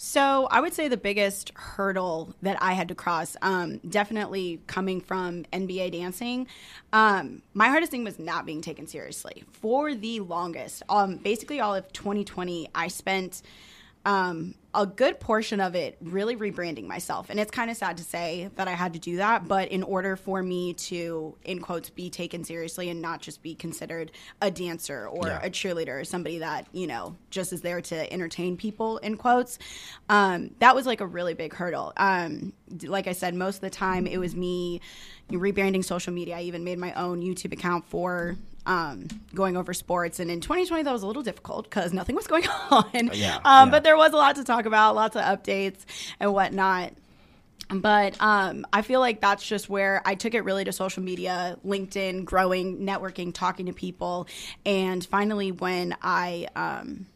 So 0.05 0.49
I 0.51 0.61
would 0.61 0.75
say 0.75 0.89
the 0.89 0.97
biggest 0.97 1.53
hurdle 1.55 2.35
that 2.43 2.61
I 2.61 2.73
had 2.73 2.89
to 2.89 2.95
cross, 2.95 3.37
um, 3.41 3.79
definitely 3.89 4.61
coming 4.67 5.01
from 5.01 5.45
NBA 5.53 5.93
dancing, 5.93 6.49
um, 6.93 7.41
my 7.55 7.69
hardest 7.69 7.93
thing 7.93 8.03
was 8.03 8.19
not 8.19 8.45
being 8.45 8.63
taken 8.63 8.89
seriously 8.89 9.45
for 9.53 9.95
the 9.95 10.19
longest. 10.19 10.83
Um, 10.89 11.19
basically, 11.19 11.61
all 11.61 11.77
of 11.77 11.93
2020, 11.93 12.69
I 12.75 12.89
spent 12.89 13.43
um, 14.05 14.55
a 14.75 14.87
good 14.87 15.21
portion 15.21 15.61
of 15.61 15.75
it 15.75 15.97
really 16.01 16.35
rebranding 16.35 16.87
myself. 16.87 17.29
And 17.31 17.39
it's 17.39 17.51
kind 17.51 17.71
of 17.71 17.77
sad 17.77 17.99
to 17.99 18.03
say 18.05 18.49
that 18.57 18.67
I 18.67 18.73
had 18.73 18.95
to 18.95 18.99
do 18.99 19.17
that, 19.19 19.47
but 19.47 19.69
in 19.69 19.83
order 19.83 20.17
for 20.17 20.43
me 20.43 20.73
to, 20.75 21.37
in 21.45 21.61
quotes, 21.61 21.91
be 21.91 22.09
taken 22.11 22.43
seriously 22.43 22.89
and 22.89 23.03
not 23.03 23.21
just 23.21 23.43
be 23.43 23.55
considered 23.55 24.11
a 24.41 24.51
dancer 24.51 25.07
or 25.07 25.27
Yeah. 25.29 25.41
a 25.43 25.51
cheerleader 25.51 26.01
or 26.01 26.05
somebody 26.05 26.39
that, 26.39 26.67
you 26.73 26.87
know, 26.87 27.17
just 27.31 27.53
is 27.53 27.61
there 27.61 27.81
to 27.83 28.13
entertain 28.13 28.57
people, 28.57 28.97
in 28.99 29.17
quotes, 29.19 29.59
um, 30.09 30.55
that 30.61 30.75
was 30.75 30.87
like 30.87 31.01
a 31.03 31.07
really 31.07 31.35
big 31.35 31.53
hurdle. 31.53 31.93
Um, 31.97 32.55
like 32.85 33.07
I 33.07 33.13
said, 33.13 33.35
most 33.35 33.57
of 33.57 33.61
the 33.61 33.71
time 33.71 34.07
it 34.07 34.17
was 34.19 34.35
me 34.35 34.81
rebranding 35.31 35.85
social 35.85 36.13
media. 36.13 36.39
I 36.39 36.43
even 36.43 36.65
made 36.65 36.79
my 36.79 36.93
own 36.95 37.21
YouTube 37.23 37.53
account 37.53 37.87
for 37.89 38.37
um, 38.67 39.09
going 39.35 39.57
over 39.57 39.75
sports. 39.75 40.21
And 40.21 40.31
in 40.31 40.41
2020, 40.41 40.83
that 40.85 40.93
was 40.93 41.03
a 41.03 41.07
little 41.07 41.23
difficult 41.23 41.65
because 41.65 41.93
nothing 41.93 42.17
was 42.17 42.27
going 42.27 42.47
on. 42.71 43.11
Yeah, 43.13 43.37
um, 43.45 43.69
yeah. 43.69 43.71
But 43.71 43.85
there 43.85 43.97
was 43.97 44.13
a 44.13 44.17
lot 44.17 44.37
to 44.37 44.45
talk 44.45 44.67
about, 44.67 44.95
lots 44.95 45.17
of 45.17 45.23
updates 45.23 45.85
and 46.21 46.33
whatnot. 46.33 46.93
But 47.69 48.21
um, 48.21 48.67
I 48.73 48.83
feel 48.83 49.01
like 49.01 49.21
that's 49.21 49.47
just 49.47 49.69
where 49.69 50.03
I 50.05 50.15
took 50.15 50.35
it 50.35 50.43
really 50.43 50.65
to 50.65 50.73
social 50.73 51.03
media, 51.03 51.57
LinkedIn, 51.65 52.25
growing, 52.25 52.81
networking, 52.81 53.33
talking 53.33 53.67
to 53.67 53.73
people. 53.73 54.27
And 54.67 55.05
finally, 55.05 55.53
when 55.53 55.97
I 56.03 56.49
um, 56.55 57.07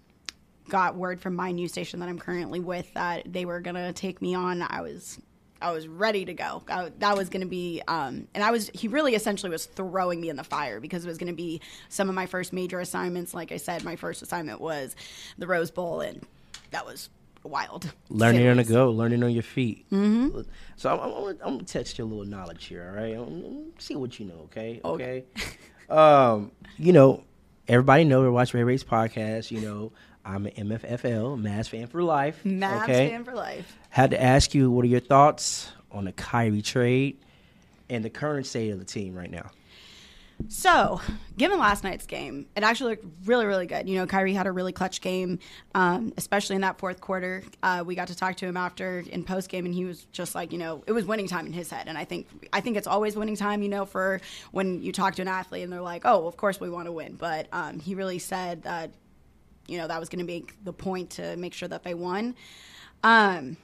got 0.69 0.97
word 0.97 1.21
from 1.21 1.35
my 1.35 1.53
news 1.53 1.73
station 1.73 2.01
that 2.01 2.09
I'm 2.09 2.19
currently 2.19 2.61
with 2.61 2.93
that 2.95 3.31
they 3.31 3.45
were 3.45 3.61
going 3.61 3.77
to 3.77 3.93
take 3.93 4.23
me 4.23 4.35
on, 4.35 4.63
I 4.63 4.81
was. 4.81 5.19
I 5.61 5.73
was 5.73 5.89
ready 5.89 6.25
to 6.25 6.35
go. 6.35 6.63
I, 6.69 6.93
that 6.99 7.17
was 7.17 7.29
going 7.29 7.41
to 7.41 7.49
be, 7.49 7.83
um, 7.89 8.29
and 8.35 8.45
I 8.45 8.51
was. 8.51 8.71
He 8.75 8.89
really 8.89 9.15
essentially 9.15 9.51
was 9.51 9.67
throwing 9.67 10.21
me 10.21 10.29
in 10.29 10.37
the 10.37 10.45
fire 10.45 10.81
because 10.81 11.05
it 11.05 11.09
was 11.09 11.19
going 11.19 11.33
to 11.33 11.37
be 11.37 11.61
some 11.89 12.09
of 12.09 12.15
my 12.15 12.27
first 12.27 12.53
major 12.53 12.81
assignments. 12.81 13.33
Like 13.33 13.53
I 13.53 13.57
said, 13.57 13.85
my 13.85 13.97
first 13.97 14.23
assignment 14.23 14.61
was 14.61 14.95
the 15.39 15.47
Rose 15.47 15.71
Bowl, 15.71 16.01
and 16.01 16.25
that 16.73 16.85
was 16.85 17.09
wild. 17.43 17.93
Learning 18.09 18.47
on 18.49 18.57
the 18.59 18.65
go, 18.65 18.91
learning 18.91 19.23
on 19.23 19.31
your 19.31 19.43
feet. 19.43 19.89
Mm-hmm. 19.91 20.41
So 20.77 20.91
I'm, 20.91 21.01
I'm, 21.01 21.11
gonna- 21.11 21.39
I'm 21.45 21.55
gonna 21.55 21.63
test 21.65 21.99
you 21.99 22.05
a 22.05 22.07
little 22.07 22.25
knowledge 22.25 22.67
here, 22.67 22.87
all 22.91 23.03
right? 23.03 23.15
I'm, 23.15 23.45
I'm 23.45 23.73
see 23.79 23.97
what 23.97 24.19
you 24.19 24.27
know, 24.27 24.41
okay? 24.45 24.81
Okay. 24.85 25.25
um, 25.89 26.51
you 26.77 26.93
know, 26.93 27.25
everybody 27.69 28.05
know 28.05 28.25
to 28.25 28.31
watch 28.31 28.53
Ray 28.55 28.63
Ray's 28.65 28.85
podcast. 28.85 29.51
You 29.51 29.61
know, 29.61 29.93
I'm 30.25 30.47
an 30.47 30.53
MFFL, 30.69 31.41
Mavs 31.41 31.69
fan 31.69 31.87
for 31.87 32.03
life. 32.03 32.41
Mavs 32.45 32.85
okay? 32.85 33.11
fan 33.11 33.25
for 33.25 33.35
life. 33.35 33.79
Had 33.97 34.11
to 34.11 34.23
ask 34.23 34.55
you, 34.55 34.71
what 34.71 34.85
are 34.85 34.89
your 34.89 35.01
thoughts 35.01 35.73
on 35.91 36.05
the 36.05 36.13
Kyrie 36.13 36.61
trade 36.61 37.17
and 37.89 38.05
the 38.05 38.11
current 38.11 38.45
state 38.45 38.69
of 38.69 38.79
the 38.79 38.85
team 38.85 39.15
right 39.15 39.31
now? 39.31 39.51
So, 40.49 41.01
given 41.39 41.59
last 41.59 41.83
night's 41.83 42.05
game, 42.05 42.45
it 42.55 42.63
actually 42.63 42.91
looked 42.91 43.07
really, 43.25 43.47
really 43.47 43.65
good. 43.65 43.89
You 43.89 43.97
know, 43.97 44.07
Kyrie 44.07 44.35
had 44.35 44.47
a 44.47 44.53
really 44.53 44.73
clutch 44.73 45.01
game, 45.01 45.39
um, 45.75 46.13
especially 46.19 46.57
in 46.57 46.61
that 46.61 46.77
fourth 46.77 47.01
quarter. 47.01 47.43
Uh, 47.63 47.85
we 47.87 47.95
got 47.95 48.09
to 48.09 48.15
talk 48.15 48.37
to 48.37 48.47
him 48.47 48.59
after 48.59 48.99
in 48.99 49.25
post 49.25 49.49
game, 49.49 49.65
and 49.65 49.75
he 49.75 49.87
was 49.87 50.05
just 50.13 50.35
like, 50.35 50.53
you 50.53 50.59
know, 50.59 50.85
it 50.87 50.93
was 50.93 51.07
winning 51.07 51.27
time 51.27 51.47
in 51.47 51.55
his 51.55 51.71
head. 51.71 51.85
And 51.89 51.97
I 51.97 52.05
think, 52.05 52.29
I 52.53 52.61
think 52.61 52.77
it's 52.77 52.87
always 52.87 53.17
winning 53.17 53.37
time. 53.37 53.63
You 53.63 53.71
know, 53.71 53.87
for 53.87 54.21
when 54.51 54.83
you 54.83 54.93
talk 54.93 55.15
to 55.15 55.23
an 55.23 55.29
athlete 55.29 55.65
and 55.65 55.73
they're 55.73 55.81
like, 55.81 56.03
oh, 56.05 56.27
of 56.27 56.37
course 56.37 56.61
we 56.61 56.69
want 56.69 56.85
to 56.85 56.93
win. 56.93 57.15
But 57.15 57.49
um, 57.51 57.81
he 57.81 57.95
really 57.95 58.19
said 58.19 58.65
that, 58.65 58.91
you 59.67 59.79
know, 59.79 59.89
that 59.89 59.99
was 59.99 60.11
going 60.11 60.19
to 60.19 60.27
be 60.27 60.45
the 60.65 60.75
point 60.75 61.13
to 61.13 61.35
make 61.39 61.55
sure 61.55 61.69
that 61.69 61.83
they 61.83 61.95
won. 61.95 62.37
Um, 63.03 63.57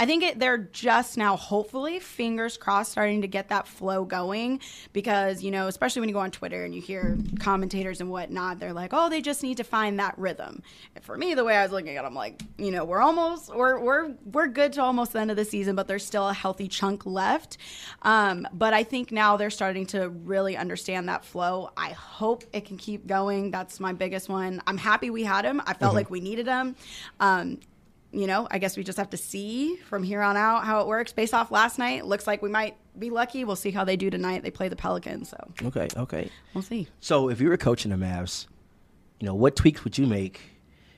I 0.00 0.06
think 0.06 0.22
it, 0.22 0.38
they're 0.38 0.58
just 0.58 1.16
now, 1.16 1.36
hopefully, 1.36 1.98
fingers 1.98 2.56
crossed, 2.56 2.92
starting 2.92 3.22
to 3.22 3.28
get 3.28 3.48
that 3.48 3.66
flow 3.66 4.04
going 4.04 4.60
because, 4.92 5.42
you 5.42 5.50
know, 5.50 5.66
especially 5.66 6.00
when 6.00 6.08
you 6.08 6.12
go 6.12 6.20
on 6.20 6.30
Twitter 6.30 6.64
and 6.64 6.72
you 6.74 6.80
hear 6.80 7.18
commentators 7.40 8.00
and 8.00 8.08
whatnot, 8.10 8.60
they're 8.60 8.72
like, 8.72 8.90
oh, 8.92 9.08
they 9.08 9.20
just 9.20 9.42
need 9.42 9.56
to 9.56 9.64
find 9.64 9.98
that 9.98 10.16
rhythm. 10.16 10.62
And 10.94 11.02
for 11.02 11.16
me, 11.16 11.34
the 11.34 11.44
way 11.44 11.56
I 11.56 11.62
was 11.62 11.72
looking 11.72 11.96
at 11.96 12.04
it, 12.04 12.06
I'm 12.06 12.14
like, 12.14 12.40
you 12.58 12.70
know, 12.70 12.84
we're 12.84 13.00
almost, 13.00 13.52
we're, 13.52 13.80
we're, 13.80 14.14
we're 14.24 14.46
good 14.46 14.72
to 14.74 14.82
almost 14.82 15.12
the 15.12 15.20
end 15.20 15.32
of 15.32 15.36
the 15.36 15.44
season, 15.44 15.74
but 15.74 15.88
there's 15.88 16.04
still 16.04 16.28
a 16.28 16.34
healthy 16.34 16.68
chunk 16.68 17.04
left. 17.04 17.58
Um, 18.02 18.46
but 18.52 18.72
I 18.74 18.84
think 18.84 19.10
now 19.10 19.36
they're 19.36 19.50
starting 19.50 19.86
to 19.86 20.10
really 20.10 20.56
understand 20.56 21.08
that 21.08 21.24
flow. 21.24 21.70
I 21.76 21.90
hope 21.90 22.44
it 22.52 22.64
can 22.66 22.76
keep 22.76 23.06
going. 23.06 23.50
That's 23.50 23.80
my 23.80 23.92
biggest 23.92 24.28
one. 24.28 24.62
I'm 24.66 24.78
happy 24.78 25.10
we 25.10 25.24
had 25.24 25.44
him. 25.44 25.60
I 25.66 25.74
felt 25.74 25.94
like 25.94 26.08
we 26.08 26.20
needed 26.20 26.46
him. 26.46 26.76
Um, 27.18 27.58
you 28.12 28.26
know, 28.26 28.48
I 28.50 28.58
guess 28.58 28.76
we 28.76 28.84
just 28.84 28.98
have 28.98 29.10
to 29.10 29.16
see 29.16 29.76
from 29.76 30.02
here 30.02 30.22
on 30.22 30.36
out 30.36 30.64
how 30.64 30.80
it 30.80 30.86
works. 30.86 31.12
Based 31.12 31.34
off 31.34 31.50
last 31.50 31.78
night, 31.78 32.06
looks 32.06 32.26
like 32.26 32.42
we 32.42 32.48
might 32.48 32.76
be 32.98 33.10
lucky. 33.10 33.44
We'll 33.44 33.56
see 33.56 33.70
how 33.70 33.84
they 33.84 33.96
do 33.96 34.08
tonight. 34.10 34.42
They 34.42 34.50
play 34.50 34.68
the 34.68 34.76
Pelicans, 34.76 35.28
so 35.30 35.66
Okay, 35.66 35.88
okay. 35.96 36.30
we'll 36.54 36.62
see. 36.62 36.88
So 37.00 37.28
if 37.28 37.40
you 37.40 37.48
were 37.48 37.56
coaching 37.56 37.90
the 37.90 37.96
Mavs, 37.96 38.46
you 39.20 39.26
know 39.26 39.34
what 39.34 39.56
tweaks 39.56 39.84
would 39.84 39.98
you 39.98 40.06
make? 40.06 40.40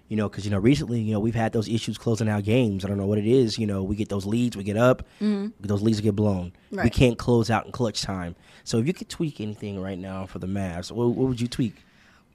You 0.09 0.17
know, 0.17 0.29
because 0.29 0.45
you 0.45 0.50
know 0.50 0.59
recently, 0.59 1.00
you 1.00 1.12
know 1.12 1.21
we've 1.21 1.35
had 1.35 1.52
those 1.52 1.69
issues 1.69 1.99
closing 1.99 2.29
out 2.29 2.45
games. 2.45 2.85
I 2.85 2.88
don't 2.88 2.99
know 2.99 3.07
what 3.07 3.19
it 3.19 3.26
is. 3.26 3.59
You 3.59 3.67
know, 3.67 3.83
we 3.83 3.97
get 3.97 4.09
those 4.09 4.26
leads, 4.26 4.57
we 4.57 4.64
get 4.64 4.76
up, 4.76 5.02
mm-hmm. 5.21 5.49
those 5.61 5.83
leads 5.83 6.00
get 6.00 6.14
blown. 6.17 6.52
We 6.71 6.90
can't 6.90 7.19
close 7.19 7.50
out 7.50 7.67
in 7.67 7.73
clutch 7.73 8.02
time. 8.02 8.37
So 8.64 8.79
if 8.79 8.87
you 8.87 8.93
could 8.93 9.09
tweak 9.09 9.40
anything 9.40 9.81
right 9.81 9.99
now 9.99 10.26
for 10.26 10.38
the 10.38 10.47
Mavs, 10.47 10.93
what, 10.93 11.09
what 11.09 11.29
would 11.29 11.40
you 11.40 11.49
tweak? 11.49 11.85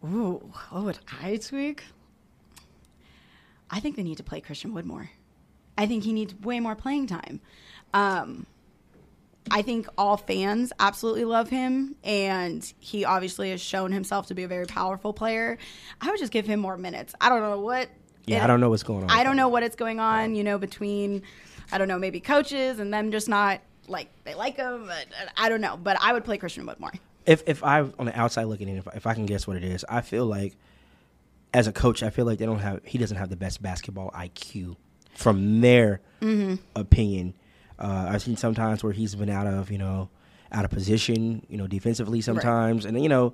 Ooh, 0.04 0.52
what 0.70 0.84
would 0.84 1.00
I 1.22 1.38
tweak? 1.38 1.84
I 3.70 3.80
think 3.80 3.96
they 3.96 4.04
need 4.04 4.18
to 4.18 4.24
play 4.24 4.42
Christian 4.42 4.74
Wood 4.74 4.86
more. 4.86 5.10
I 5.78 5.86
think 5.88 6.04
he 6.04 6.14
needs 6.14 6.34
way 6.36 6.60
more 6.60 6.76
playing 6.76 7.08
time. 7.08 7.42
Um, 7.94 8.46
I 9.52 9.62
think 9.62 9.88
all 9.98 10.18
fans 10.18 10.74
absolutely 10.80 11.26
love 11.26 11.50
him, 11.50 11.96
and 12.04 12.72
he 12.80 13.06
obviously 13.06 13.52
has 13.52 13.62
shown 13.62 13.92
himself 13.92 14.28
to 14.28 14.34
be 14.34 14.44
a 14.44 14.48
very 14.48 14.66
powerful 14.66 15.14
player. 15.14 15.58
I 16.02 16.10
would 16.10 16.20
just 16.20 16.32
give 16.32 16.46
him 16.48 16.60
more 16.60 16.78
minutes. 16.78 17.14
I 17.22 17.30
don't 17.30 17.42
know 17.42 17.60
what. 17.60 17.90
Yeah, 18.26 18.38
it- 18.40 18.44
I 18.46 18.48
don't 18.48 18.60
know 18.60 18.70
what's 18.70 18.84
going 18.84 19.04
on. 19.04 19.12
I 19.12 19.24
don't 19.24 19.36
know 19.36 19.48
what 19.50 19.62
it's 19.64 19.76
going 19.76 20.00
on, 20.00 20.34
you 20.36 20.44
know, 20.44 20.58
between 20.58 21.22
I 21.72 21.78
don't 21.78 21.88
know, 21.88 21.98
maybe 22.00 22.20
coaches 22.20 22.80
and 22.80 22.94
them 22.94 23.12
just 23.12 23.28
not 23.30 23.60
like 23.88 24.10
they 24.24 24.34
like 24.36 24.56
him. 24.58 24.86
But 24.88 25.06
I 25.38 25.50
don't 25.50 25.62
know, 25.62 25.78
but 25.78 25.98
I 26.02 26.14
would 26.14 26.24
play 26.26 26.38
Christian 26.38 26.66
Wood 26.66 26.80
more. 26.80 26.92
if 27.28 27.44
if 27.48 27.64
I 27.64 27.82
on 27.82 28.06
the 28.06 28.20
outside 28.20 28.46
looking 28.46 28.68
in, 28.70 28.78
if, 28.78 28.88
if 28.96 29.06
I 29.08 29.14
can 29.14 29.26
guess 29.28 29.46
what 29.46 29.58
it 29.58 29.64
is, 29.64 29.86
I 29.90 30.02
feel 30.02 30.26
like 30.26 30.56
as 31.56 31.68
a 31.68 31.72
coach, 31.72 32.04
I 32.04 32.10
feel 32.10 32.26
like 32.26 32.38
they 32.40 32.46
don't 32.46 32.60
have 32.60 32.82
he 32.86 32.98
doesn't 32.98 33.18
have 33.18 33.30
the 33.30 33.36
best 33.36 33.62
basketball 33.62 34.12
IQ 34.12 34.76
from 35.16 35.62
their 35.62 36.02
Mm-hmm. 36.22 36.56
opinion. 36.76 37.34
Uh, 37.78 38.08
I've 38.10 38.22
seen 38.22 38.38
sometimes 38.38 38.84
where 38.84 38.94
he's 38.94 39.14
been 39.16 39.30
out 39.30 39.48
of 39.48 39.70
you 39.72 39.78
know 39.78 40.10
out 40.52 40.66
of 40.66 40.72
position, 40.72 41.46
you 41.50 41.58
know, 41.58 41.68
defensively 41.68 42.22
sometimes, 42.22 42.86
and 42.86 43.02
you 43.02 43.10
know, 43.10 43.34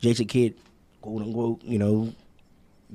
Jason 0.00 0.26
Kidd, 0.26 0.54
quote 1.02 1.22
unquote, 1.22 1.62
you 1.64 1.78
know, 1.78 2.12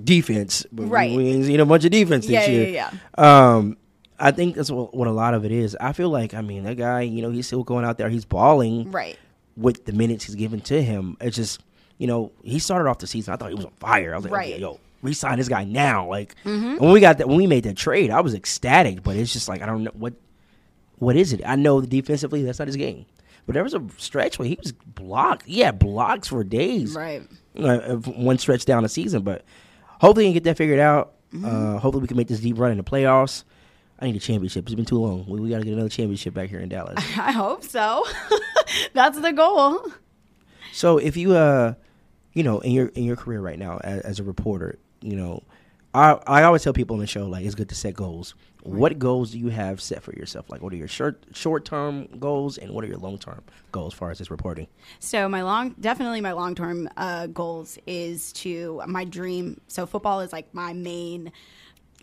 defense, 0.04 0.66
but 0.72 0.88
Right. 0.88 1.16
We 1.16 1.28
ain't 1.30 1.46
seen 1.46 1.60
a 1.60 1.66
bunch 1.66 1.86
of 1.86 1.92
defense 1.92 2.26
this 2.28 2.48
Yeah, 2.48 2.54
year. 2.54 2.68
yeah, 2.68 2.92
Um, 3.18 3.78
I 4.20 4.32
think 4.32 4.56
that's 4.56 4.72
what, 4.72 4.96
what 4.96 5.08
a 5.08 5.12
lot 5.12 5.34
of 5.34 5.46
it 5.46 5.52
is. 5.52 5.78
I 5.80 5.94
feel 5.94 6.10
like 6.10 6.34
I 6.34 6.42
mean 6.42 6.64
that 6.64 6.78
guy, 6.78 7.02
you 7.02 7.22
know, 7.22 7.30
he's 7.30 7.48
still 7.48 7.64
going 7.64 7.86
out 7.86 7.98
there, 7.98 8.10
he's 8.10 8.26
balling 8.26 8.92
Right. 8.92 9.18
with 9.56 9.86
the 9.86 9.94
minutes 9.94 10.26
he's 10.26 10.36
given 10.36 10.62
to 10.62 10.82
him. 10.82 11.18
It's 11.22 11.36
just, 11.36 11.62
you 11.98 12.08
know, 12.08 12.32
he 12.44 12.60
started 12.60 12.90
off 12.90 13.00
the 13.00 13.08
season. 13.08 13.34
I 13.34 13.38
thought 13.38 13.50
he 13.50 13.56
was 13.56 13.66
on 13.66 13.72
fire. 13.80 14.14
I 14.14 14.18
was 14.18 14.26
like, 14.26 14.34
Right. 14.34 14.46
Mm-hmm. 14.54 14.54
okay, 14.54 14.62
yo, 14.62 14.80
resign 15.02 15.38
this 15.38 15.48
guy 15.50 15.64
now. 15.64 16.08
Like 16.10 16.36
when 16.44 16.92
we 16.92 17.00
got 17.00 17.18
that, 17.20 17.28
when 17.28 17.38
we 17.38 17.48
made 17.48 17.64
that 17.64 17.78
trade, 17.78 18.12
I 18.12 18.22
was 18.22 18.34
ecstatic. 18.34 19.04
But 19.04 19.16
it's 19.16 19.34
just 19.34 19.48
like 19.48 19.62
I 19.62 19.66
don't 19.66 19.84
know 19.84 19.92
what, 19.94 20.14
what 21.00 21.16
is 21.16 21.34
it? 21.34 21.42
I 21.46 21.56
know 21.56 21.82
defensively 21.82 22.44
that's 22.44 22.60
not 22.60 22.68
his 22.68 22.76
game. 22.78 23.06
But 23.46 23.54
there 23.54 23.64
was 23.64 23.74
a 23.74 23.82
stretch 23.98 24.38
where 24.40 24.48
he 24.48 24.58
was 24.62 24.74
blocked. 24.74 25.46
He 25.46 25.62
had 25.62 25.80
blocks 25.80 26.28
for 26.28 26.44
days. 26.44 26.94
Right. 26.96 27.24
Uh, 27.58 27.96
one 27.96 28.38
stretch 28.38 28.66
down 28.66 28.84
the 28.84 28.90
season. 28.90 29.22
But 29.24 29.46
hopefully, 30.02 30.26
he 30.26 30.32
can 30.32 30.34
get 30.34 30.44
that 30.44 30.58
figured 30.58 30.80
out. 30.80 31.14
Mm-hmm. 31.34 31.46
Uh, 31.46 31.80
hopefully, 31.80 32.02
we 32.02 32.08
can 32.08 32.18
make 32.18 32.28
this 32.28 32.42
deep 32.42 32.60
run 32.60 32.72
in 32.72 32.78
the 32.78 32.84
playoffs. 32.84 33.46
I 34.00 34.06
need 34.06 34.16
a 34.18 34.20
championship. 34.20 34.66
It's 34.66 34.76
been 34.76 34.86
too 34.86 35.00
long. 35.00 35.26
We, 35.28 35.40
we 35.40 35.50
got 35.50 35.60
to 35.60 35.64
get 35.64 35.74
another 35.74 35.88
championship 35.90 36.34
back 36.34 36.50
here 36.50 36.60
in 36.60 36.68
Dallas. 36.70 36.98
I 37.18 37.32
hope 37.32 37.64
so. 37.64 38.06
That's 38.94 39.20
the 39.20 39.32
goal. 39.32 39.82
So 40.74 40.98
if 40.98 41.16
you 41.16 41.34
uh 41.34 41.74
you 42.38 42.44
know 42.44 42.60
in 42.60 42.72
your 42.72 42.88
in 42.90 43.04
your 43.04 43.16
career 43.16 43.42
right 43.42 43.58
now 43.58 43.80
as, 43.84 44.02
as 44.02 44.20
a 44.20 44.24
reporter, 44.24 44.78
you 45.02 45.16
know, 45.16 45.42
I 45.96 46.20
I 46.28 46.44
always 46.44 46.64
tell 46.64 46.72
people 46.72 46.94
on 46.94 47.00
the 47.00 47.08
show 47.08 47.26
like 47.26 47.44
it's 47.44 47.56
good 47.56 47.70
to 47.70 47.76
set 47.76 47.96
goals. 47.96 48.36
What 48.62 49.00
goals 49.00 49.32
do 49.32 49.40
you 49.40 49.48
have 49.50 49.82
set 49.82 50.04
for 50.04 50.14
yourself? 50.14 50.48
Like 50.50 50.62
what 50.62 50.72
are 50.72 50.76
your 50.76 50.88
short 50.88 51.24
short 51.34 51.66
term 51.66 52.08
goals 52.20 52.60
and 52.60 52.72
what 52.74 52.84
are 52.84 52.88
your 52.88 52.98
long 52.98 53.18
term 53.18 53.42
goals 53.72 53.94
as 53.94 53.98
far 53.98 54.12
as 54.12 54.20
this 54.20 54.30
reporting? 54.30 54.68
So 55.00 55.28
my 55.28 55.42
long, 55.42 55.74
definitely 55.80 56.22
my 56.22 56.34
long 56.34 56.54
term 56.54 56.88
uh, 56.96 57.26
goals 57.26 57.80
is 57.88 58.32
to 58.34 58.84
my 58.86 59.04
dream. 59.04 59.60
So 59.68 59.88
football 59.88 60.20
is 60.20 60.32
like 60.32 60.54
my 60.54 60.74
main, 60.74 61.32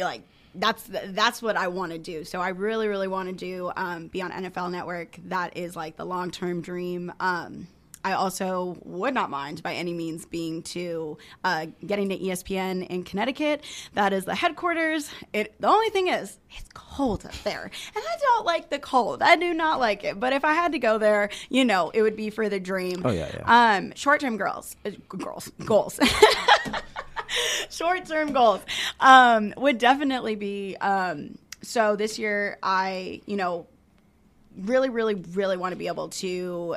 like 0.01 0.23
that's 0.57 0.83
that's 0.89 1.43
what 1.43 1.57
I 1.57 1.69
want 1.69 1.93
to 1.93 1.99
do. 1.99 2.25
So 2.25 2.41
I 2.41 2.49
really, 2.49 2.89
really 2.89 3.09
want 3.09 3.29
to 3.29 3.35
do 3.35 3.71
um, 3.77 4.09
be 4.09 4.21
on 4.21 4.33
NFL 4.33 4.73
Network. 4.73 5.17
That 5.27 5.57
is 5.57 5.77
like 5.77 5.97
the 5.97 6.05
long 6.05 6.33
term 6.33 6.61
dream. 6.61 7.13
Um, 7.21 7.69
I 8.05 8.13
also 8.13 8.77
would 8.85 9.15
not 9.15 9.31
mind 9.31 9.63
by 9.63 9.75
any 9.75 9.95
means 9.95 10.27
being 10.27 10.63
to 10.65 11.17
uh, 11.43 11.67
getting 11.85 12.11
to 12.11 12.19
ESPN 12.19 12.87
in 12.89 13.03
Connecticut. 13.03 13.65
That 13.95 14.13
is 14.13 14.27
the 14.27 14.35
headquarters. 14.35 15.11
It 15.33 15.55
the 15.59 15.69
only 15.69 15.89
thing 15.89 16.09
is 16.09 16.39
it's 16.51 16.69
cold 16.75 17.25
up 17.25 17.35
there, 17.45 17.63
and 17.63 18.05
I 18.05 18.17
don't 18.21 18.45
like 18.45 18.69
the 18.69 18.79
cold. 18.79 19.23
I 19.23 19.37
do 19.37 19.55
not 19.55 19.81
like 19.81 20.05
it. 20.05 20.21
But 20.21 20.35
if 20.35 20.45
I 20.45 20.53
had 20.53 20.73
to 20.73 20.79
go 20.79 20.99
there, 20.99 21.31
you 21.49 21.65
know, 21.65 21.91
it 21.91 22.03
would 22.03 22.17
be 22.17 22.29
for 22.29 22.51
the 22.51 22.61
dream. 22.61 23.01
Oh, 23.05 23.11
yeah, 23.11 23.31
yeah. 23.35 23.77
Um, 23.77 23.95
short 23.95 24.21
term 24.21 24.37
girls, 24.37 24.77
uh, 24.85 24.91
girls, 25.09 25.51
goals. 25.65 25.99
short 27.71 28.05
term 28.05 28.33
goals 28.33 28.61
um, 29.01 29.55
would 29.57 29.79
definitely 29.79 30.37
be. 30.37 30.77
Um, 30.77 31.39
so 31.63 31.97
this 31.97 32.19
year, 32.19 32.59
I 32.63 33.23
you 33.25 33.37
know 33.37 33.67
really, 34.57 34.91
really, 34.91 35.15
really 35.15 35.57
want 35.57 35.73
to 35.73 35.77
be 35.77 35.87
able 35.87 36.09
to 36.09 36.77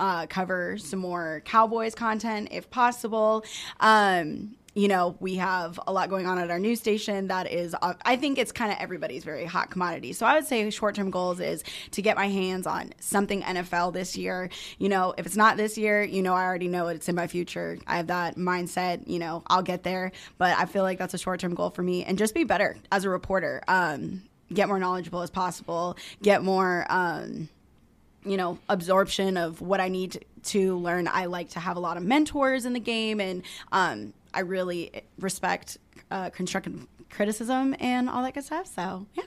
uh, 0.00 0.26
cover 0.26 0.78
some 0.78 0.98
more 0.98 1.42
Cowboys 1.44 1.94
content 1.94 2.48
if 2.50 2.70
possible. 2.70 3.44
Um, 3.80 4.56
you 4.76 4.88
know, 4.88 5.16
we 5.20 5.36
have 5.36 5.80
a 5.86 5.92
lot 5.92 6.10
going 6.10 6.26
on 6.26 6.38
at 6.38 6.50
our 6.50 6.58
news 6.58 6.78
station 6.78 7.28
that 7.28 7.50
is, 7.50 7.74
uh, 7.80 7.94
I 8.04 8.16
think 8.16 8.36
it's 8.36 8.52
kind 8.52 8.70
of 8.70 8.76
everybody's 8.78 9.24
very 9.24 9.46
hot 9.46 9.70
commodity. 9.70 10.12
So 10.12 10.26
I 10.26 10.34
would 10.34 10.46
say 10.46 10.68
short 10.68 10.94
term 10.94 11.10
goals 11.10 11.40
is 11.40 11.64
to 11.92 12.02
get 12.02 12.14
my 12.14 12.28
hands 12.28 12.66
on 12.66 12.92
something 13.00 13.40
NFL 13.40 13.94
this 13.94 14.18
year. 14.18 14.50
You 14.78 14.90
know, 14.90 15.14
if 15.16 15.24
it's 15.24 15.36
not 15.36 15.56
this 15.56 15.78
year, 15.78 16.02
you 16.02 16.22
know, 16.22 16.34
I 16.34 16.44
already 16.44 16.68
know 16.68 16.88
it's 16.88 17.08
in 17.08 17.14
my 17.14 17.26
future. 17.26 17.78
I 17.86 17.96
have 17.96 18.08
that 18.08 18.36
mindset, 18.36 19.08
you 19.08 19.18
know, 19.18 19.42
I'll 19.46 19.62
get 19.62 19.82
there. 19.82 20.12
But 20.36 20.58
I 20.58 20.66
feel 20.66 20.82
like 20.82 20.98
that's 20.98 21.14
a 21.14 21.18
short 21.18 21.40
term 21.40 21.54
goal 21.54 21.70
for 21.70 21.82
me 21.82 22.04
and 22.04 22.18
just 22.18 22.34
be 22.34 22.44
better 22.44 22.76
as 22.92 23.06
a 23.06 23.08
reporter. 23.08 23.62
Um, 23.68 24.24
get 24.52 24.68
more 24.68 24.78
knowledgeable 24.78 25.22
as 25.22 25.30
possible, 25.30 25.96
get 26.22 26.42
more, 26.42 26.86
um, 26.90 27.48
you 28.26 28.36
know, 28.36 28.58
absorption 28.68 29.36
of 29.36 29.60
what 29.60 29.80
I 29.80 29.88
need 29.88 30.24
to 30.44 30.76
learn. 30.76 31.08
I 31.08 31.26
like 31.26 31.50
to 31.50 31.60
have 31.60 31.76
a 31.76 31.80
lot 31.80 31.96
of 31.96 32.02
mentors 32.02 32.64
in 32.66 32.72
the 32.72 32.80
game, 32.80 33.20
and 33.20 33.42
um, 33.72 34.12
I 34.34 34.40
really 34.40 35.02
respect 35.18 35.78
uh, 36.10 36.30
constructive 36.30 36.86
criticism 37.10 37.74
and 37.80 38.08
all 38.08 38.22
that 38.22 38.34
good 38.34 38.44
stuff. 38.44 38.66
So, 38.74 39.06
yeah. 39.14 39.24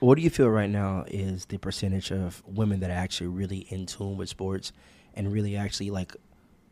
What 0.00 0.16
do 0.16 0.22
you 0.22 0.30
feel 0.30 0.48
right 0.48 0.68
now 0.68 1.04
is 1.06 1.44
the 1.46 1.58
percentage 1.58 2.10
of 2.10 2.42
women 2.46 2.80
that 2.80 2.90
are 2.90 2.94
actually 2.94 3.28
really 3.28 3.66
in 3.68 3.86
tune 3.86 4.16
with 4.16 4.28
sports 4.28 4.72
and 5.14 5.32
really 5.32 5.56
actually 5.56 5.90
like 5.90 6.16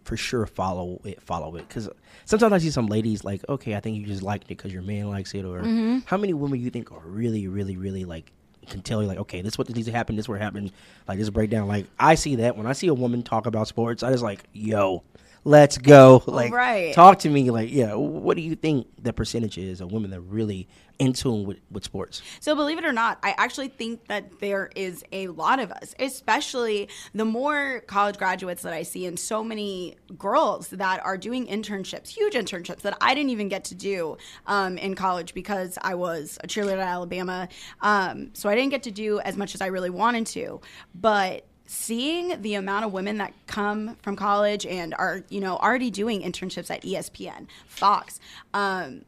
for 0.04 0.16
sure 0.16 0.46
follow 0.46 1.00
it 1.04 1.22
follow 1.22 1.54
it 1.56 1.68
because 1.68 1.88
sometimes 2.24 2.52
I 2.52 2.58
see 2.58 2.70
some 2.70 2.86
ladies 2.86 3.22
like 3.22 3.48
okay 3.48 3.76
I 3.76 3.80
think 3.80 3.98
you 3.98 4.06
just 4.06 4.22
like 4.22 4.42
it 4.42 4.48
because 4.48 4.72
your 4.72 4.82
man 4.82 5.08
likes 5.10 5.32
it 5.34 5.44
or 5.44 5.62
how 6.06 6.16
many 6.16 6.32
women 6.32 6.58
you 6.58 6.70
think 6.70 6.90
are 6.90 7.02
really 7.04 7.46
really 7.46 7.76
really 7.76 8.04
like 8.04 8.32
can 8.68 8.82
tell 8.82 9.00
you 9.02 9.08
like 9.08 9.18
okay 9.18 9.42
this 9.42 9.54
is 9.54 9.58
what 9.58 9.68
needs 9.70 9.86
to 9.86 9.92
happen 9.92 10.16
this 10.16 10.24
is 10.24 10.28
what 10.28 10.40
happened 10.40 10.70
like 11.08 11.18
this 11.18 11.30
breakdown 11.30 11.66
like 11.66 11.86
I 11.98 12.14
see 12.14 12.36
that. 12.36 12.56
When 12.56 12.66
I 12.66 12.72
see 12.72 12.88
a 12.88 12.94
woman 12.94 13.22
talk 13.22 13.46
about 13.46 13.68
sports 13.68 14.02
I 14.02 14.10
just 14.10 14.22
like 14.22 14.44
yo 14.52 15.02
let's 15.44 15.78
go 15.78 16.22
like 16.26 16.52
Right. 16.52 16.92
talk 16.94 17.20
to 17.20 17.30
me 17.30 17.50
like 17.50 17.70
yeah 17.72 17.94
what 17.94 18.36
do 18.36 18.42
you 18.42 18.54
think 18.54 18.86
the 19.02 19.12
percentage 19.12 19.56
is 19.56 19.80
of 19.80 19.90
women 19.92 20.10
that 20.10 20.18
are 20.18 20.20
really 20.20 20.68
in 20.98 21.14
tune 21.14 21.44
with, 21.46 21.58
with 21.70 21.82
sports 21.82 22.20
So, 22.40 22.54
believe 22.54 22.76
it 22.76 22.84
or 22.84 22.92
not, 22.92 23.18
I 23.22 23.34
actually 23.38 23.68
think 23.68 24.06
that 24.08 24.38
there 24.38 24.70
is 24.76 25.02
a 25.12 25.28
lot 25.28 25.58
of 25.58 25.72
us, 25.72 25.94
especially 25.98 26.90
the 27.14 27.24
more 27.24 27.80
college 27.86 28.18
graduates 28.18 28.60
that 28.62 28.74
I 28.74 28.82
see, 28.82 29.06
and 29.06 29.18
so 29.18 29.42
many 29.42 29.96
girls 30.18 30.68
that 30.68 31.02
are 31.02 31.16
doing 31.16 31.46
internships, 31.46 32.08
huge 32.10 32.34
internships 32.34 32.82
that 32.82 32.98
I 33.00 33.14
didn't 33.14 33.30
even 33.30 33.48
get 33.48 33.64
to 33.64 33.74
do 33.74 34.18
um, 34.46 34.76
in 34.76 34.94
college 34.94 35.32
because 35.32 35.78
I 35.80 35.94
was 35.94 36.38
a 36.44 36.46
cheerleader 36.46 36.72
at 36.72 36.78
Alabama. 36.80 37.48
Um, 37.80 38.28
so, 38.34 38.50
I 38.50 38.54
didn't 38.54 38.70
get 38.70 38.82
to 38.82 38.90
do 38.90 39.20
as 39.20 39.38
much 39.38 39.54
as 39.54 39.62
I 39.62 39.68
really 39.68 39.90
wanted 39.90 40.26
to. 40.28 40.60
But 40.94 41.46
seeing 41.72 42.42
the 42.42 42.54
amount 42.54 42.84
of 42.84 42.92
women 42.92 43.18
that 43.18 43.32
come 43.46 43.96
from 44.02 44.16
college 44.16 44.66
and 44.66 44.92
are 44.94 45.22
you 45.28 45.38
know 45.38 45.56
already 45.58 45.88
doing 45.88 46.20
internships 46.20 46.68
at 46.68 46.82
espn 46.82 47.46
fox 47.68 48.18
um, 48.54 49.04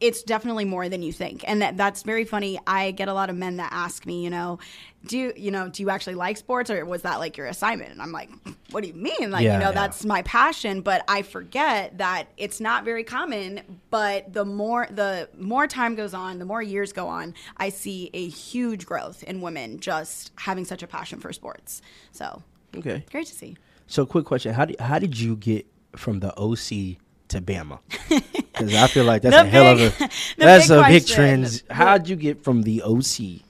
it's 0.00 0.22
definitely 0.22 0.64
more 0.64 0.88
than 0.88 1.02
you 1.02 1.12
think. 1.12 1.42
And 1.46 1.62
that 1.62 1.76
that's 1.76 2.02
very 2.02 2.24
funny. 2.24 2.58
I 2.66 2.90
get 2.90 3.08
a 3.08 3.14
lot 3.14 3.30
of 3.30 3.36
men 3.36 3.56
that 3.56 3.72
ask 3.72 4.06
me 4.06 4.22
you 4.22 4.30
know 4.30 4.58
do 5.06 5.32
you 5.36 5.50
know 5.50 5.68
do 5.68 5.82
you 5.82 5.90
actually 5.90 6.16
like 6.16 6.36
sports 6.36 6.68
or 6.68 6.84
was 6.84 7.02
that 7.02 7.18
like 7.18 7.36
your 7.36 7.46
assignment? 7.46 7.92
And 7.92 8.02
i'm 8.02 8.12
like 8.12 8.30
what 8.70 8.82
do 8.82 8.88
you 8.88 8.94
mean? 8.94 9.30
Like 9.30 9.44
Yeah, 9.44 9.54
you 9.54 9.60
know 9.60 9.70
yeah. 9.70 9.72
that's 9.72 10.04
my 10.04 10.22
passion. 10.22 10.80
But 10.80 11.04
i 11.08 11.22
forget 11.22 11.98
that 11.98 12.28
it's 12.36 12.60
not 12.60 12.84
very 12.84 13.04
common 13.04 13.80
but 13.90 14.32
the 14.32 14.44
more 14.44 14.86
the 14.90 15.28
more 15.38 15.66
time 15.66 15.94
goes 15.94 16.14
on 16.14 16.38
the 16.38 16.44
more 16.44 16.62
years 16.62 16.92
go 16.92 17.06
on 17.08 17.34
i 17.56 17.68
see 17.68 18.10
a 18.12 18.28
huge 18.28 18.84
growth 18.84 19.22
in 19.22 19.40
women 19.40 19.80
just 19.80 20.32
having 20.36 20.64
such 20.64 20.82
a 20.82 20.86
passion 20.86 21.20
for 21.20 21.32
sports. 21.32 21.82
So 22.12 22.42
okay. 22.76 23.04
great 23.10 23.26
to 23.26 23.34
see. 23.34 23.56
So, 23.86 24.04
quick 24.04 24.24
question: 24.24 24.52
How 24.52 24.64
did 24.64 24.80
how 24.80 24.98
did 24.98 25.18
you 25.18 25.36
get 25.36 25.66
from 25.94 26.20
the 26.20 26.34
OC 26.38 26.98
to 27.28 27.40
Bama? 27.40 27.78
Because 28.56 28.74
I 28.74 28.86
feel 28.86 29.04
like 29.04 29.20
that's 29.20 29.36
a 29.36 29.44
hell 29.44 29.66
of 29.74 29.80
a 29.80 29.90
that's 30.38 30.68
big 30.68 30.78
a 30.78 30.82
big 30.88 31.06
trend. 31.06 31.62
How'd 31.70 32.08
you 32.08 32.16
get 32.16 32.42
from 32.42 32.62
the 32.62 32.80
OC 32.82 33.42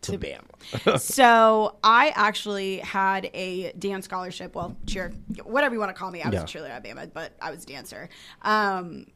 to 0.00 0.18
Bama? 0.18 0.98
so 0.98 1.76
I 1.84 2.10
actually 2.16 2.78
had 2.78 3.28
a 3.34 3.72
dance 3.72 4.06
scholarship. 4.06 4.54
Well, 4.54 4.76
cheer, 4.86 5.12
whatever 5.44 5.74
you 5.74 5.78
want 5.78 5.90
to 5.90 5.98
call 5.98 6.10
me. 6.10 6.22
I 6.22 6.28
was 6.28 6.34
Yeah. 6.34 6.42
a 6.42 6.44
cheerleader 6.46 6.70
at 6.70 6.82
Bama, 6.84 7.10
but 7.12 7.32
I 7.42 7.50
was 7.50 7.64
a 7.64 7.66
dancer. 7.66 8.08
Um, 8.40 9.06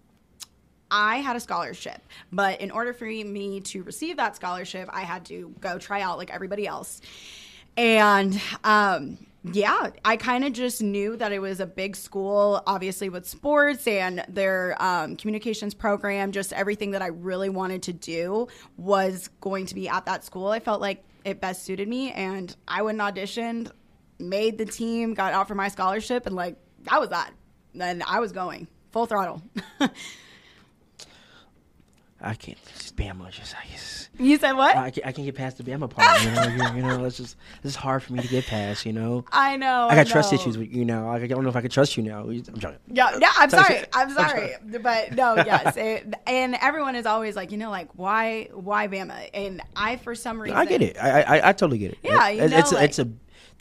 I 0.90 1.16
had 1.16 1.36
a 1.36 1.40
scholarship, 1.40 2.02
but 2.30 2.60
in 2.60 2.70
order 2.70 2.92
for 2.92 3.06
me 3.06 3.60
to 3.60 3.82
receive 3.82 4.18
that 4.18 4.36
scholarship, 4.36 4.90
I 4.92 5.04
had 5.04 5.24
to 5.26 5.54
go 5.58 5.78
try 5.78 6.02
out 6.02 6.18
like 6.18 6.28
everybody 6.30 6.66
else. 6.66 7.00
And 7.78 8.38
um, 8.62 9.16
yeah, 9.52 9.90
I 10.04 10.16
kind 10.16 10.44
of 10.44 10.54
just 10.54 10.82
knew 10.82 11.16
that 11.16 11.30
it 11.30 11.38
was 11.38 11.60
a 11.60 11.66
big 11.66 11.96
school, 11.96 12.62
obviously 12.66 13.10
with 13.10 13.28
sports 13.28 13.86
and 13.86 14.24
their 14.28 14.74
um, 14.82 15.16
communications 15.16 15.74
program. 15.74 16.32
Just 16.32 16.52
everything 16.54 16.92
that 16.92 17.02
I 17.02 17.08
really 17.08 17.50
wanted 17.50 17.82
to 17.84 17.92
do 17.92 18.48
was 18.78 19.28
going 19.42 19.66
to 19.66 19.74
be 19.74 19.88
at 19.88 20.06
that 20.06 20.24
school. 20.24 20.48
I 20.48 20.60
felt 20.60 20.80
like 20.80 21.04
it 21.24 21.40
best 21.40 21.64
suited 21.64 21.88
me, 21.88 22.10
and 22.12 22.54
I 22.66 22.82
went 22.82 23.00
and 23.00 23.14
auditioned, 23.14 23.70
made 24.18 24.56
the 24.56 24.64
team, 24.64 25.12
got 25.12 25.34
out 25.34 25.46
for 25.46 25.54
my 25.54 25.68
scholarship, 25.68 26.24
and 26.24 26.34
like 26.34 26.56
that 26.84 26.98
was 26.98 27.10
that. 27.10 27.32
Then 27.74 28.02
I 28.06 28.20
was 28.20 28.32
going 28.32 28.66
full 28.92 29.06
throttle. 29.06 29.42
I 32.24 32.34
can't. 32.34 32.58
Just 32.78 32.96
Bama. 32.96 33.30
Just 33.30 33.54
I 33.54 33.66
guess. 33.70 34.08
you 34.18 34.38
said 34.38 34.52
what? 34.52 34.76
I 34.76 34.90
can't, 34.90 35.06
I 35.06 35.12
can't 35.12 35.26
get 35.26 35.34
past 35.34 35.58
the 35.58 35.62
Bama 35.62 35.90
part. 35.90 36.22
You 36.22 36.30
know, 36.30 36.42
you, 36.44 36.76
you 36.76 36.82
know, 36.82 37.04
it's 37.04 37.18
just 37.18 37.36
this 37.62 37.72
is 37.72 37.76
hard 37.76 38.02
for 38.02 38.14
me 38.14 38.22
to 38.22 38.28
get 38.28 38.46
past. 38.46 38.86
You 38.86 38.92
know, 38.92 39.24
I 39.32 39.56
know. 39.56 39.88
I 39.90 39.94
got 39.94 40.06
trust 40.06 40.32
know. 40.32 40.38
issues 40.38 40.56
with 40.56 40.72
you 40.72 40.84
now. 40.84 41.08
I 41.10 41.26
don't 41.26 41.42
know 41.42 41.50
if 41.50 41.56
I 41.56 41.60
can 41.60 41.70
trust 41.70 41.96
you 41.96 42.02
now. 42.02 42.20
I'm 42.20 42.42
joking. 42.42 42.78
Yeah, 42.88 43.16
yeah. 43.20 43.30
I'm 43.36 43.50
Sorry. 43.50 43.84
I'm 43.92 44.10
sorry, 44.10 44.54
but 44.82 45.12
no, 45.12 45.36
yes. 45.36 45.76
It, 45.76 46.14
and 46.26 46.56
everyone 46.60 46.96
is 46.96 47.06
always 47.06 47.36
like, 47.36 47.52
you 47.52 47.58
know, 47.58 47.70
like 47.70 47.88
why, 47.94 48.48
why 48.52 48.88
Bama? 48.88 49.28
And 49.34 49.60
I, 49.76 49.96
for 49.96 50.14
some 50.14 50.40
reason, 50.40 50.56
I 50.56 50.64
get 50.64 50.82
it. 50.82 50.96
I, 50.98 51.22
I 51.22 51.48
I 51.50 51.52
totally 51.52 51.78
get 51.78 51.92
it. 51.92 51.98
Yeah, 52.02 52.28
It- 52.28 52.50
know, 52.50 52.58
it's, 52.58 52.72
a, 52.72 52.74
like- 52.74 52.84
it's 52.84 52.98
a 52.98 53.08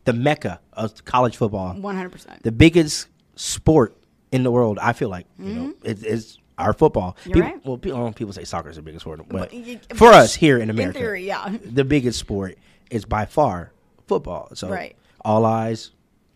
the 0.05 0.13
mecca 0.13 0.59
of 0.73 1.03
college 1.05 1.37
football. 1.37 1.73
One 1.73 1.95
hundred 1.95 2.11
percent. 2.11 2.43
The 2.43 2.51
biggest 2.51 3.07
sport 3.35 3.95
in 4.31 4.43
the 4.43 4.51
world. 4.51 4.79
I 4.79 4.93
feel 4.93 5.09
like 5.09 5.27
you 5.39 5.53
know 5.53 5.61
mm-hmm. 5.61 5.85
it, 5.85 6.03
it's 6.03 6.37
our 6.57 6.73
football. 6.73 7.17
You're 7.25 7.33
people, 7.35 7.49
right. 7.49 7.65
Well, 7.65 7.77
people, 7.77 8.11
people 8.13 8.33
say 8.33 8.43
soccer 8.43 8.69
is 8.69 8.75
the 8.75 8.81
biggest 8.81 9.03
sport, 9.03 9.19
but 9.27 9.29
But 9.29 9.53
y- 9.53 9.79
for 9.95 10.09
us 10.09 10.35
here 10.35 10.57
in 10.59 10.69
America, 10.69 10.99
theory, 10.99 11.25
yeah. 11.27 11.55
the 11.65 11.83
biggest 11.83 12.19
sport 12.19 12.57
is 12.91 13.05
by 13.05 13.25
far 13.25 13.71
football. 14.07 14.49
So 14.53 14.69
Right. 14.69 14.95
all 15.21 15.45
eyes 15.45 15.91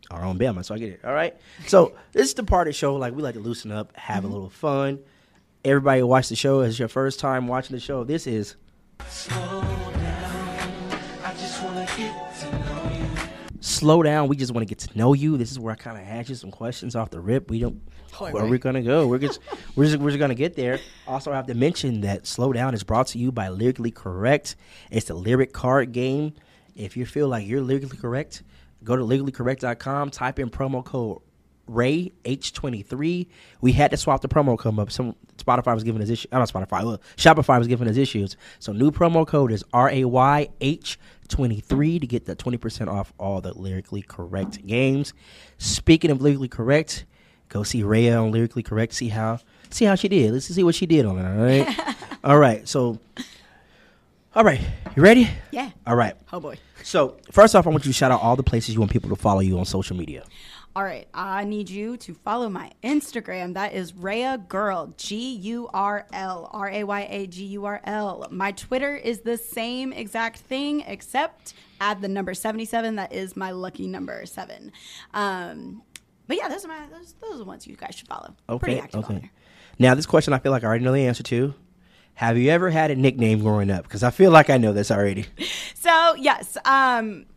are 0.09 0.21
on 0.24 0.39
Bama. 0.39 0.63
So 0.65 0.74
I 0.74 0.79
get 0.79 0.89
it. 0.93 1.01
All 1.05 1.13
right. 1.13 1.36
So 1.67 1.93
this 2.13 2.27
is 2.27 2.33
the 2.33 2.43
part 2.43 2.67
of 2.67 2.74
the 2.74 2.77
show 2.77 2.95
like 2.95 3.13
we 3.15 3.21
like 3.21 3.36
to 3.36 3.39
loosen 3.41 3.71
up, 3.71 3.95
have 3.97 4.24
Mm-hmm. 4.24 4.25
a 4.31 4.33
little 4.33 4.50
fun. 4.50 5.00
Everybody 5.65 6.01
watch 6.03 6.29
the 6.29 6.36
show. 6.36 6.62
It's 6.62 6.79
your 6.79 6.88
first 6.88 7.19
time 7.19 7.47
watching 7.47 7.75
the 7.75 7.79
show. 7.81 8.03
This 8.05 8.25
is 8.25 8.55
slow 9.09 9.62
down. 9.62 10.57
We 14.27 14.36
just 14.36 14.53
want 14.53 14.67
to 14.67 14.74
get 14.74 14.79
to 14.89 14.97
know 14.97 15.13
you. 15.13 15.38
This 15.38 15.51
is 15.51 15.59
where 15.59 15.74
I 15.74 15.75
kind 15.75 15.97
of 15.97 16.03
ask 16.07 16.29
you 16.29 16.36
some 16.36 16.51
questions 16.51 16.95
off 16.95 17.09
the 17.09 17.19
rip. 17.19 17.50
We 17.50 17.59
don't. 17.59 17.81
Oh, 18.19 18.25
wait, 18.25 18.33
where 18.33 18.43
wait. 18.43 18.51
we 18.51 18.57
gonna 18.57 18.81
go? 18.81 19.07
We're 19.07 19.19
just 19.19 19.39
we're 19.75 19.86
just 19.86 19.97
we're 19.97 20.09
just 20.09 20.19
gonna 20.19 20.36
get 20.36 20.55
there. 20.55 20.79
Also, 21.07 21.31
I 21.31 21.36
have 21.36 21.47
to 21.47 21.53
mention 21.53 22.01
that 22.01 22.25
slow 22.25 22.53
down 22.53 22.74
is 22.74 22.83
brought 22.83 23.07
to 23.07 23.19
you 23.19 23.31
by 23.31 23.50
Lyrically 23.50 23.91
Correct. 23.91 24.55
It's 24.89 25.07
the 25.07 25.13
lyric 25.13 25.53
card 25.53 25.91
game. 25.91 26.34
If 26.75 26.95
you 26.95 27.06
feel 27.06 27.27
like 27.27 27.45
you're 27.45 27.62
lyrically 27.62 27.97
correct, 27.97 28.43
go 28.84 28.95
to 28.95 29.03
lyricallycorrect.com. 29.03 30.12
Type 30.12 30.39
in 30.39 30.49
promo 30.49 30.84
code 30.84 31.21
Ray 31.67 32.12
H23. 32.25 33.27
We 33.62 33.71
had 33.71 33.91
to 33.91 33.97
swap 33.97 34.21
the 34.21 34.27
promo 34.27 34.58
code 34.58 34.77
up. 34.80 34.91
Some 34.91 35.15
Spotify 35.38 35.73
was 35.73 35.84
giving 35.84 36.01
us 36.01 36.10
issues. 36.10 36.27
I'm 36.32 36.39
not 36.39 36.51
Spotify. 36.51 36.84
Well, 36.84 37.01
Shopify 37.15 37.58
was 37.58 37.67
giving 37.67 37.88
us 37.88 37.97
issues. 37.97 38.36
So 38.60 38.71
new 38.71 38.91
promo 38.91 39.25
code 39.27 39.51
is 39.51 39.63
R 39.73 39.89
A 39.89 40.06
Y 40.06 40.49
H 40.62 40.99
23 41.27 41.99
to 41.99 42.08
get 42.08 42.25
the 42.25 42.36
20% 42.36 42.88
off 42.88 43.13
all 43.19 43.41
the 43.41 43.58
lyrically 43.58 44.01
correct 44.01 44.65
games. 44.65 45.13
Speaking 45.58 46.12
of 46.12 46.21
lyrically 46.21 46.47
correct, 46.47 47.06
go 47.49 47.63
see 47.63 47.84
Raya 47.84 48.23
on 48.23 48.32
lyrically 48.32 48.63
correct. 48.63 48.93
See 48.93 49.10
how 49.10 49.39
see 49.69 49.86
how 49.86 49.95
she 49.95 50.08
did. 50.08 50.32
Let's 50.32 50.45
see 50.45 50.63
what 50.63 50.75
she 50.75 50.86
did 50.86 51.06
on 51.06 51.17
it. 51.17 51.25
All 51.25 51.45
right. 51.45 51.95
all 52.23 52.39
right. 52.39 52.67
So, 52.67 52.99
all 54.36 54.43
right. 54.43 54.62
You 54.95 55.03
ready? 55.03 55.30
Yeah. 55.51 55.71
All 55.86 55.95
right. 55.95 56.15
Oh 56.32 56.39
boy. 56.39 56.58
So 56.84 57.17
first 57.32 57.56
off, 57.56 57.67
I 57.67 57.69
want 57.69 57.86
you 57.86 57.91
to 57.91 57.97
shout 57.97 58.12
out 58.12 58.21
all 58.21 58.36
the 58.36 58.43
places 58.43 58.73
you 58.73 58.80
want 58.80 58.91
people 58.91 59.10
to 59.10 59.15
follow 59.15 59.41
you 59.41 59.60
on 59.60 59.65
social 59.65 59.95
media. 59.95 60.23
All 60.77 60.83
right, 60.83 61.07
I 61.11 61.43
need 61.43 61.71
you 61.71 61.97
to 61.97 62.13
follow 62.13 62.49
my 62.49 62.69
Instagram. 62.83 63.55
That 63.55 63.73
is 63.73 63.93
Raya 63.93 64.47
Girl, 64.47 64.93
G 64.95 65.33
U 65.37 65.67
R 65.73 66.05
L, 66.13 66.51
R 66.53 66.69
A 66.69 66.83
Y 66.83 67.07
A 67.09 67.25
G 67.25 67.45
U 67.45 67.65
R 67.65 67.81
L. 67.83 68.27
My 68.29 68.51
Twitter 68.51 68.95
is 68.95 69.21
the 69.21 69.37
same 69.39 69.91
exact 69.91 70.37
thing, 70.37 70.81
except 70.81 71.55
add 71.81 71.99
the 71.99 72.07
number 72.07 72.35
77. 72.35 72.97
That 72.97 73.11
is 73.11 73.35
my 73.35 73.49
lucky 73.49 73.87
number 73.87 74.23
seven. 74.27 74.71
Um, 75.15 75.81
but 76.27 76.37
yeah, 76.37 76.47
those 76.47 76.63
are 76.63 76.67
my 76.67 76.85
those, 76.91 77.15
those 77.21 77.33
are 77.33 77.37
the 77.39 77.45
ones 77.45 77.65
you 77.65 77.75
guys 77.75 77.95
should 77.95 78.07
follow. 78.07 78.35
Pretty 78.59 78.79
Okay. 78.79 78.89
on 78.93 79.03
Okay. 79.03 79.31
Now 79.79 79.95
this 79.95 80.05
question, 80.05 80.31
I 80.31 80.37
feel 80.37 80.51
like 80.51 80.63
I 80.63 80.67
already 80.67 80.85
know 80.85 80.93
the 80.93 81.07
answer 81.07 81.23
to. 81.23 81.55
Have 82.13 82.37
you 82.37 82.51
ever 82.51 82.69
had 82.69 82.91
a 82.91 82.95
nickname 82.95 83.39
growing 83.39 83.71
up? 83.71 83.81
Because 83.81 84.03
I 84.03 84.11
feel 84.11 84.29
like 84.29 84.51
I 84.51 84.57
know 84.59 84.73
this 84.73 84.91
already. 84.91 85.25
So 85.73 86.15
yes, 86.15 86.57
um, 86.65 87.27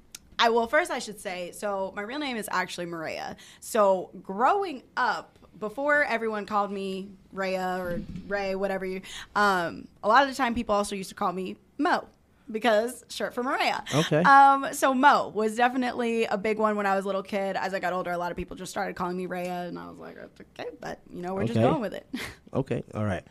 I 0.41 0.49
will 0.49 0.67
first 0.67 0.91
I 0.91 0.99
should 0.99 1.21
say 1.21 1.53
so. 1.53 1.93
My 1.95 2.03
real 2.03 2.19
name 2.19 2.37
is 2.37 2.49
actually 2.51 2.87
Maria. 2.87 3.37
So 3.61 4.11
growing 4.23 4.83
up, 4.97 5.39
before 5.59 6.05
everyone 6.05 6.47
called 6.47 6.73
me 6.73 7.11
Raya 7.35 7.79
or 7.79 8.01
Ray, 8.27 8.55
whatever 8.55 8.87
you, 8.87 9.03
um, 9.37 9.87
a 10.03 10.09
lot 10.09 10.23
of 10.23 10.31
the 10.31 10.35
time 10.35 10.55
people 10.55 10.75
also 10.75 10.97
used 10.97 11.11
to 11.11 11.15
call 11.15 11.33
me 11.33 11.57
Mo 11.77 12.09
because 12.51 13.05
short 13.11 13.35
for 13.35 13.43
Maria. 13.43 13.85
Okay. 13.95 14.23
Um, 14.23 14.69
so 14.73 14.95
Mo 14.95 15.29
was 15.29 15.57
definitely 15.57 16.25
a 16.25 16.39
big 16.39 16.59
one 16.59 16.77
when 16.77 16.87
I 16.87 16.97
was 16.97 17.05
a 17.05 17.09
little 17.09 17.23
kid. 17.23 17.57
As 17.57 17.75
I 17.75 17.79
got 17.79 17.93
older, 17.93 18.11
a 18.11 18.19
lot 18.19 18.31
of 18.31 18.37
people 18.39 18.57
just 18.57 18.71
started 18.71 18.97
calling 18.97 19.17
me 19.17 19.27
Raya, 19.27 19.69
and 19.69 19.79
I 19.79 19.87
was 19.89 19.99
like, 19.99 20.17
okay, 20.19 20.71
but 20.81 20.99
you 21.13 21.21
know, 21.21 21.35
we're 21.35 21.45
just 21.45 21.61
going 21.61 21.81
with 21.81 21.95
it. 21.95 22.07
Okay. 22.53 22.83
All 22.95 23.05
right. 23.05 23.23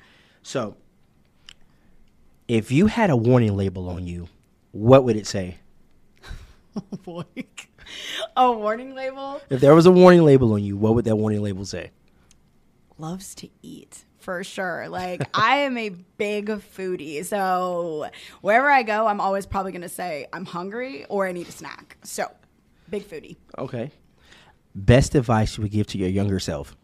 So, 0.43 0.77
if 2.47 2.71
you 2.71 2.87
had 2.87 3.09
a 3.09 3.17
warning 3.17 3.57
label 3.57 3.89
on 3.89 4.07
you, 4.07 4.29
what 4.71 5.03
would 5.03 5.17
it 5.17 5.27
say? 5.27 5.57
oh 6.93 6.97
boy, 6.97 7.23
a 8.35 8.51
warning 8.51 8.95
label. 8.95 9.41
If 9.49 9.61
there 9.61 9.75
was 9.75 9.85
a 9.85 9.91
warning 9.91 10.23
label 10.23 10.53
on 10.53 10.63
you, 10.63 10.77
what 10.77 10.95
would 10.95 11.05
that 11.05 11.15
warning 11.15 11.41
label 11.41 11.65
say? 11.65 11.91
loves 12.99 13.33
to 13.35 13.49
eat 13.61 14.05
for 14.19 14.43
sure. 14.43 14.87
Like 14.89 15.21
I 15.33 15.57
am 15.57 15.77
a 15.77 15.89
big 15.89 16.47
foodie, 16.47 17.25
so 17.25 18.09
wherever 18.41 18.69
I 18.69 18.83
go, 18.83 19.07
I'm 19.07 19.21
always 19.21 19.45
probably 19.45 19.71
going 19.71 19.81
to 19.81 19.89
say 19.89 20.27
I'm 20.31 20.45
hungry 20.45 21.05
or 21.09 21.27
I 21.27 21.31
need 21.31 21.47
a 21.47 21.51
snack. 21.51 21.97
So, 22.03 22.29
big 22.89 23.03
foodie. 23.03 23.37
Okay. 23.57 23.91
Best 24.75 25.15
advice 25.15 25.57
you 25.57 25.63
would 25.63 25.71
give 25.71 25.87
to 25.87 25.97
your 25.97 26.09
younger 26.09 26.39
self? 26.39 26.75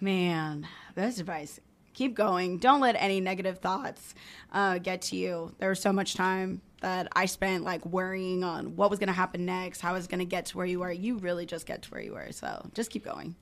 Man, 0.00 0.66
best 0.94 1.20
advice: 1.20 1.60
keep 1.98 2.14
going. 2.14 2.58
Don't 2.58 2.80
let 2.80 2.94
any 2.96 3.20
negative 3.20 3.58
thoughts 3.58 4.14
uh, 4.52 4.78
get 4.78 5.02
to 5.02 5.16
you. 5.16 5.52
There 5.58 5.68
was 5.68 5.80
so 5.80 5.92
much 5.92 6.14
time 6.14 6.62
that 6.80 7.08
I 7.12 7.26
spent 7.26 7.64
like 7.64 7.84
worrying 7.84 8.44
on 8.44 8.76
what 8.76 8.88
was 8.88 9.00
going 9.00 9.08
to 9.08 9.12
happen 9.12 9.44
next, 9.44 9.80
how 9.80 9.90
I 9.90 9.92
was 9.94 10.06
going 10.06 10.20
to 10.20 10.24
get 10.24 10.46
to 10.46 10.56
where 10.56 10.64
you 10.64 10.78
were. 10.78 10.92
You 10.92 11.16
really 11.18 11.44
just 11.44 11.66
get 11.66 11.82
to 11.82 11.90
where 11.90 12.00
you 12.00 12.12
were. 12.12 12.30
So 12.30 12.70
just 12.72 12.90
keep 12.90 13.04
going. 13.04 13.34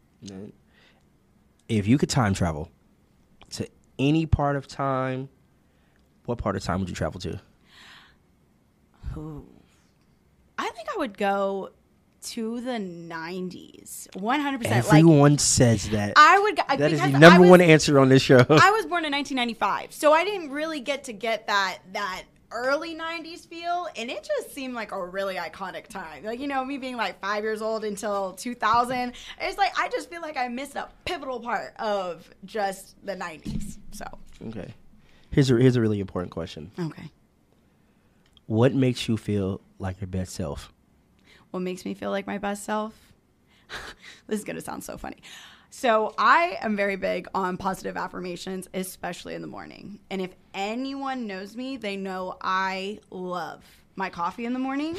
If 1.68 1.86
you 1.86 1.98
could 1.98 2.08
time 2.08 2.32
travel 2.32 2.70
to 3.50 3.68
any 3.98 4.24
part 4.24 4.56
of 4.56 4.66
time, 4.66 5.28
what 6.24 6.38
part 6.38 6.56
of 6.56 6.64
time 6.64 6.80
would 6.80 6.88
you 6.88 6.94
travel 6.94 7.20
to? 7.20 7.38
I 10.58 10.70
think 10.70 10.88
I 10.94 10.96
would 10.96 11.18
go 11.18 11.70
to 12.32 12.60
the 12.60 12.72
90s. 12.72 14.08
100%. 14.08 14.62
like 14.62 14.66
Everyone 14.66 15.38
says 15.38 15.88
that. 15.90 16.14
I 16.16 16.38
would. 16.38 16.60
I, 16.68 16.76
that 16.76 16.92
is 16.92 17.00
the 17.00 17.18
number 17.18 17.42
was, 17.42 17.50
one 17.50 17.60
answer 17.60 17.98
on 17.98 18.08
this 18.08 18.22
show. 18.22 18.38
I 18.38 18.70
was 18.70 18.86
born 18.86 19.04
in 19.04 19.12
1995, 19.12 19.92
so 19.92 20.12
I 20.12 20.24
didn't 20.24 20.50
really 20.50 20.80
get 20.80 21.04
to 21.04 21.12
get 21.12 21.46
that 21.46 21.78
that 21.92 22.24
early 22.52 22.94
90s 22.94 23.46
feel, 23.46 23.88
and 23.96 24.10
it 24.10 24.24
just 24.24 24.54
seemed 24.54 24.74
like 24.74 24.92
a 24.92 25.04
really 25.04 25.36
iconic 25.36 25.88
time. 25.88 26.24
Like 26.24 26.40
you 26.40 26.48
know, 26.48 26.64
me 26.64 26.78
being 26.78 26.96
like 26.96 27.20
five 27.20 27.44
years 27.44 27.62
old 27.62 27.84
until 27.84 28.32
2000, 28.32 29.12
it's 29.40 29.58
like 29.58 29.78
I 29.78 29.88
just 29.88 30.10
feel 30.10 30.22
like 30.22 30.36
I 30.36 30.48
missed 30.48 30.76
a 30.76 30.88
pivotal 31.04 31.40
part 31.40 31.74
of 31.78 32.28
just 32.44 32.96
the 33.04 33.14
90s. 33.14 33.78
So 33.92 34.04
okay. 34.48 34.74
Here's 35.30 35.50
a 35.50 35.56
here's 35.56 35.76
a 35.76 35.80
really 35.80 36.00
important 36.00 36.32
question. 36.32 36.70
okay, 36.78 37.10
What 38.46 38.74
makes 38.74 39.08
you 39.08 39.16
feel 39.16 39.60
like 39.78 40.00
your 40.00 40.08
best 40.08 40.34
self? 40.34 40.72
What 41.50 41.60
makes 41.60 41.84
me 41.84 41.94
feel 41.94 42.10
like 42.10 42.26
my 42.26 42.38
best 42.38 42.64
self? 42.64 42.94
this 44.26 44.38
is 44.38 44.44
gonna 44.44 44.60
sound 44.60 44.84
so 44.84 44.96
funny. 44.96 45.18
So 45.70 46.14
I 46.16 46.58
am 46.62 46.76
very 46.76 46.96
big 46.96 47.28
on 47.34 47.56
positive 47.56 47.96
affirmations, 47.96 48.68
especially 48.72 49.34
in 49.34 49.42
the 49.42 49.48
morning. 49.48 49.98
And 50.10 50.22
if 50.22 50.30
anyone 50.54 51.26
knows 51.26 51.56
me, 51.56 51.76
they 51.76 51.96
know 51.96 52.38
I 52.40 53.00
love 53.10 53.64
my 53.94 54.08
coffee 54.08 54.46
in 54.46 54.52
the 54.52 54.58
morning. 54.58 54.96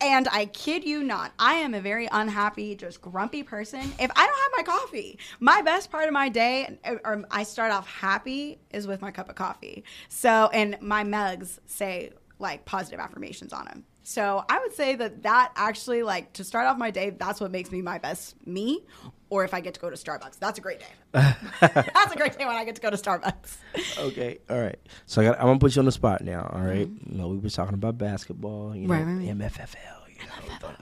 And 0.00 0.26
I 0.32 0.46
kid 0.46 0.82
you 0.82 1.04
not, 1.04 1.30
I 1.38 1.54
am 1.54 1.74
a 1.74 1.80
very 1.80 2.08
unhappy, 2.10 2.74
just 2.74 3.00
grumpy 3.00 3.44
person. 3.44 3.82
If 4.00 4.10
I 4.16 4.26
don't 4.26 4.40
have 4.40 4.52
my 4.56 4.62
coffee, 4.64 5.16
my 5.38 5.62
best 5.62 5.92
part 5.92 6.08
of 6.08 6.12
my 6.12 6.28
day, 6.28 6.76
or 7.04 7.24
I 7.30 7.44
start 7.44 7.70
off 7.70 7.86
happy, 7.86 8.58
is 8.72 8.88
with 8.88 9.00
my 9.00 9.12
cup 9.12 9.28
of 9.28 9.36
coffee. 9.36 9.84
So, 10.08 10.50
and 10.52 10.76
my 10.80 11.04
mugs 11.04 11.60
say 11.66 12.10
like 12.40 12.64
positive 12.64 12.98
affirmations 12.98 13.52
on 13.52 13.66
them. 13.66 13.84
So 14.04 14.44
I 14.48 14.58
would 14.58 14.74
say 14.74 14.96
that 14.96 15.22
that 15.22 15.52
actually 15.54 16.02
like 16.02 16.32
to 16.34 16.44
start 16.44 16.66
off 16.66 16.76
my 16.76 16.90
day, 16.90 17.10
that's 17.10 17.40
what 17.40 17.50
makes 17.50 17.70
me 17.70 17.82
my 17.82 17.98
best 17.98 18.34
me. 18.46 18.84
Or 19.30 19.44
if 19.44 19.54
I 19.54 19.60
get 19.60 19.74
to 19.74 19.80
go 19.80 19.88
to 19.88 19.96
Starbucks, 19.96 20.38
that's 20.38 20.58
a 20.58 20.60
great 20.60 20.80
day. 20.80 20.86
that's 21.12 22.12
a 22.12 22.16
great 22.16 22.36
day 22.36 22.44
when 22.44 22.54
I 22.56 22.64
get 22.64 22.74
to 22.74 22.82
go 22.82 22.90
to 22.90 22.96
Starbucks. 22.96 23.56
Okay, 23.98 24.38
all 24.50 24.60
right. 24.60 24.78
So 25.06 25.22
I 25.22 25.24
got, 25.26 25.38
I'm 25.38 25.46
gonna 25.46 25.58
put 25.58 25.74
you 25.74 25.80
on 25.80 25.86
the 25.86 25.92
spot 25.92 26.22
now. 26.22 26.50
All 26.52 26.60
right? 26.60 26.88
You 26.88 26.98
know, 27.18 27.28
we 27.28 27.38
were 27.38 27.48
talking 27.48 27.74
about 27.74 27.96
basketball. 27.96 28.74
You 28.76 28.88
know, 28.88 28.94
Mm-hmm. 28.94 29.18
Right, 29.18 29.38
right, 29.38 29.52
right. 29.52 29.52
MFFL. 29.52 30.08
You 30.08 30.26
know, 30.26 30.56
but- 30.60 30.80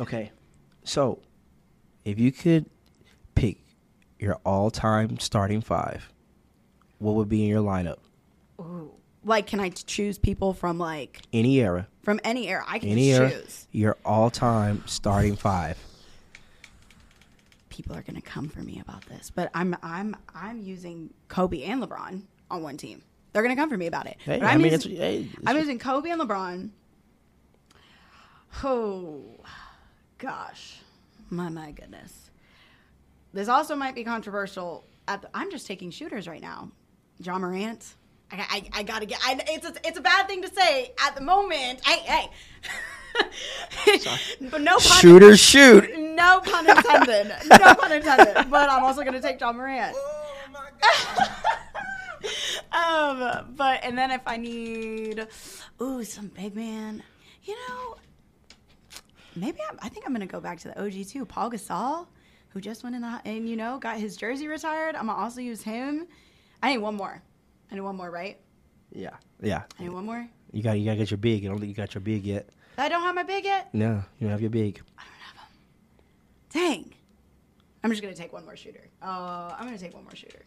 okay. 0.00 0.32
So, 0.84 1.20
if 2.04 2.18
you 2.18 2.30
could 2.32 2.66
pick 3.34 3.58
your 4.18 4.36
all-time 4.46 5.18
starting 5.18 5.60
five, 5.60 6.12
what 6.98 7.16
would 7.16 7.28
be 7.28 7.42
in 7.42 7.48
your 7.48 7.60
lineup? 7.62 7.98
Like, 9.26 9.48
can 9.48 9.58
I 9.58 9.70
choose 9.70 10.18
people 10.18 10.54
from 10.54 10.78
like 10.78 11.20
Any 11.32 11.58
era, 11.60 11.88
from 12.04 12.20
any 12.22 12.46
era? 12.48 12.64
I 12.66 12.78
can 12.78 12.90
any 12.90 13.10
era, 13.10 13.28
choose. 13.30 13.66
your 13.72 13.96
all-time 14.04 14.84
starting 14.86 15.34
five. 15.34 15.76
People 17.68 17.96
are 17.96 18.02
gonna 18.02 18.22
come 18.22 18.48
for 18.48 18.60
me 18.60 18.80
about 18.80 19.04
this, 19.06 19.30
but 19.34 19.50
I'm 19.52 19.76
I'm 19.82 20.16
I'm 20.32 20.60
using 20.60 21.12
Kobe 21.28 21.62
and 21.64 21.82
LeBron 21.82 22.22
on 22.50 22.62
one 22.62 22.76
team. 22.76 23.02
They're 23.32 23.42
gonna 23.42 23.56
come 23.56 23.68
for 23.68 23.76
me 23.76 23.88
about 23.88 24.06
it. 24.06 24.16
Hey, 24.20 24.38
But 24.38 24.46
I 24.48 24.52
I'm 24.52 24.62
mean, 24.62 24.72
using- 24.72 24.92
it's, 24.92 25.00
hey, 25.00 25.28
it's 25.34 25.42
I'm 25.44 25.56
using 25.56 25.78
Kobe 25.80 26.08
and 26.08 26.20
LeBron. 26.22 26.70
Oh, 28.64 29.22
gosh. 30.18 30.78
My, 31.28 31.48
my 31.50 31.72
goodness. 31.72 32.30
This 33.34 33.48
also 33.48 33.74
might 33.76 33.94
be 33.96 34.04
controversial. 34.04 34.84
At 35.08 35.20
the, 35.22 35.28
I'm 35.34 35.50
just 35.50 35.66
taking 35.66 35.90
shooters 35.90 36.26
right 36.26 36.40
now. 36.40 36.70
Ja 37.18 37.38
Morant. 37.38 37.95
I, 38.32 38.36
I, 38.74 38.80
I 38.80 38.82
gotta 38.82 39.06
get. 39.06 39.20
I, 39.24 39.38
it's 39.48 39.66
a, 39.66 39.72
it's 39.84 39.98
a 39.98 40.00
bad 40.00 40.26
thing 40.26 40.42
to 40.42 40.52
say 40.52 40.92
at 41.04 41.14
the 41.14 41.20
moment. 41.20 41.84
Hey, 41.86 41.98
hey. 42.00 42.30
but 44.50 44.60
no 44.60 44.72
pun, 44.78 44.98
shooter 45.00 45.36
shoot. 45.36 45.96
no 45.98 46.40
pun 46.44 46.68
intended. 46.68 47.32
No 47.48 47.74
pun 47.74 47.92
intended. 47.92 48.34
But 48.50 48.68
I'm 48.70 48.82
also 48.84 49.04
gonna 49.04 49.20
take 49.20 49.40
Ja 49.40 49.52
Morant. 49.52 49.96
um, 52.72 53.54
but 53.56 53.84
and 53.84 53.96
then 53.96 54.10
if 54.10 54.22
I 54.26 54.36
need, 54.36 55.26
ooh, 55.80 56.04
some 56.04 56.28
big 56.28 56.54
man, 56.54 57.02
you 57.44 57.56
know, 57.68 57.96
maybe 59.34 59.58
I'm, 59.70 59.78
I 59.82 59.88
think 59.88 60.04
I'm 60.06 60.12
gonna 60.12 60.26
go 60.26 60.40
back 60.40 60.58
to 60.60 60.68
the 60.68 60.84
OG 60.84 61.06
too, 61.08 61.24
Paul 61.24 61.50
Gasol, 61.50 62.06
who 62.50 62.60
just 62.60 62.82
went 62.82 62.96
in 62.96 63.02
the 63.02 63.20
and 63.24 63.48
you 63.48 63.56
know 63.56 63.78
got 63.78 63.98
his 63.98 64.16
jersey 64.16 64.48
retired. 64.48 64.96
I'm 64.96 65.06
gonna 65.06 65.18
also 65.18 65.40
use 65.40 65.62
him. 65.62 66.06
I 66.62 66.72
need 66.72 66.78
one 66.78 66.96
more. 66.96 67.22
I 67.70 67.74
need 67.74 67.80
one 67.80 67.96
more, 67.96 68.10
right? 68.10 68.38
Yeah, 68.92 69.10
yeah. 69.42 69.62
I 69.78 69.82
need 69.82 69.90
one 69.90 70.06
more. 70.06 70.26
You 70.52 70.62
got 70.62 70.72
you 70.78 70.84
got 70.84 70.92
to 70.92 70.96
get 70.98 71.10
your 71.10 71.18
big. 71.18 71.44
I 71.44 71.48
don't 71.48 71.58
think 71.58 71.68
you 71.68 71.74
got 71.74 71.94
your 71.94 72.00
big 72.00 72.24
yet. 72.24 72.48
I 72.78 72.88
don't 72.88 73.02
have 73.02 73.14
my 73.14 73.22
big 73.22 73.44
yet. 73.44 73.72
No, 73.74 74.02
you 74.18 74.26
don't 74.26 74.30
have 74.30 74.40
your 74.40 74.50
big. 74.50 74.80
I 74.98 75.02
don't 75.02 75.12
have 75.20 75.34
them. 75.34 75.46
Dang. 76.52 76.94
I'm 77.82 77.90
just 77.90 78.02
gonna 78.02 78.14
take 78.14 78.32
one 78.32 78.44
more 78.44 78.56
shooter. 78.56 78.88
Uh, 79.02 79.54
I'm 79.58 79.64
gonna 79.64 79.78
take 79.78 79.94
one 79.94 80.04
more 80.04 80.14
shooter. 80.14 80.44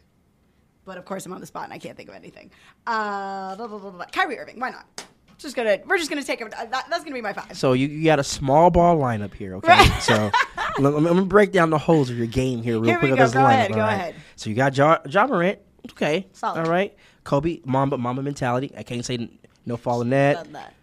But 0.84 0.96
of 0.98 1.04
course, 1.04 1.26
I'm 1.26 1.32
on 1.32 1.40
the 1.40 1.46
spot 1.46 1.64
and 1.64 1.72
I 1.72 1.78
can't 1.78 1.96
think 1.96 2.08
of 2.08 2.14
anything. 2.14 2.50
Uh, 2.86 3.54
blah, 3.56 3.66
blah, 3.66 3.78
blah, 3.78 3.90
blah. 3.90 4.04
Kyrie 4.06 4.38
Irving. 4.38 4.58
Why 4.58 4.70
not? 4.70 5.04
Just 5.38 5.56
gonna. 5.56 5.78
We're 5.86 5.98
just 5.98 6.10
gonna 6.10 6.22
take. 6.22 6.40
A, 6.40 6.48
that, 6.48 6.70
that's 6.70 7.04
gonna 7.04 7.14
be 7.14 7.20
my 7.22 7.32
five. 7.32 7.56
So 7.56 7.72
you, 7.72 7.86
you 7.88 8.04
got 8.04 8.18
a 8.18 8.24
small 8.24 8.70
ball 8.70 8.98
lineup 8.98 9.32
here, 9.34 9.54
okay? 9.56 9.68
Right. 9.68 10.02
So 10.02 10.30
let, 10.78 10.92
let 11.00 11.16
me 11.16 11.24
break 11.24 11.52
down 11.52 11.70
the 11.70 11.78
holes 11.78 12.10
of 12.10 12.18
your 12.18 12.26
game 12.26 12.62
here 12.62 12.74
real 12.74 12.84
Here 12.84 12.94
we 13.00 13.08
quick. 13.08 13.20
of 13.20 13.32
go. 13.32 13.40
Go 13.40 13.44
lineup, 13.46 13.48
ahead, 13.50 13.70
go 13.72 13.78
right? 13.78 13.92
ahead. 13.94 14.14
So 14.36 14.50
you 14.50 14.56
got 14.56 14.72
John, 14.74 14.98
Ja 15.08 15.26
Morant, 15.26 15.58
okay, 15.92 16.26
Solid. 16.32 16.60
all 16.66 16.70
right. 16.70 16.94
Kobe, 17.24 17.60
Mamba, 17.64 17.98
Mamba 17.98 18.22
mentality. 18.22 18.72
I 18.76 18.82
can't 18.82 19.04
say 19.04 19.28
no 19.66 19.76
fall 19.76 20.02
in 20.02 20.10
that. 20.10 20.52
That. 20.52 20.74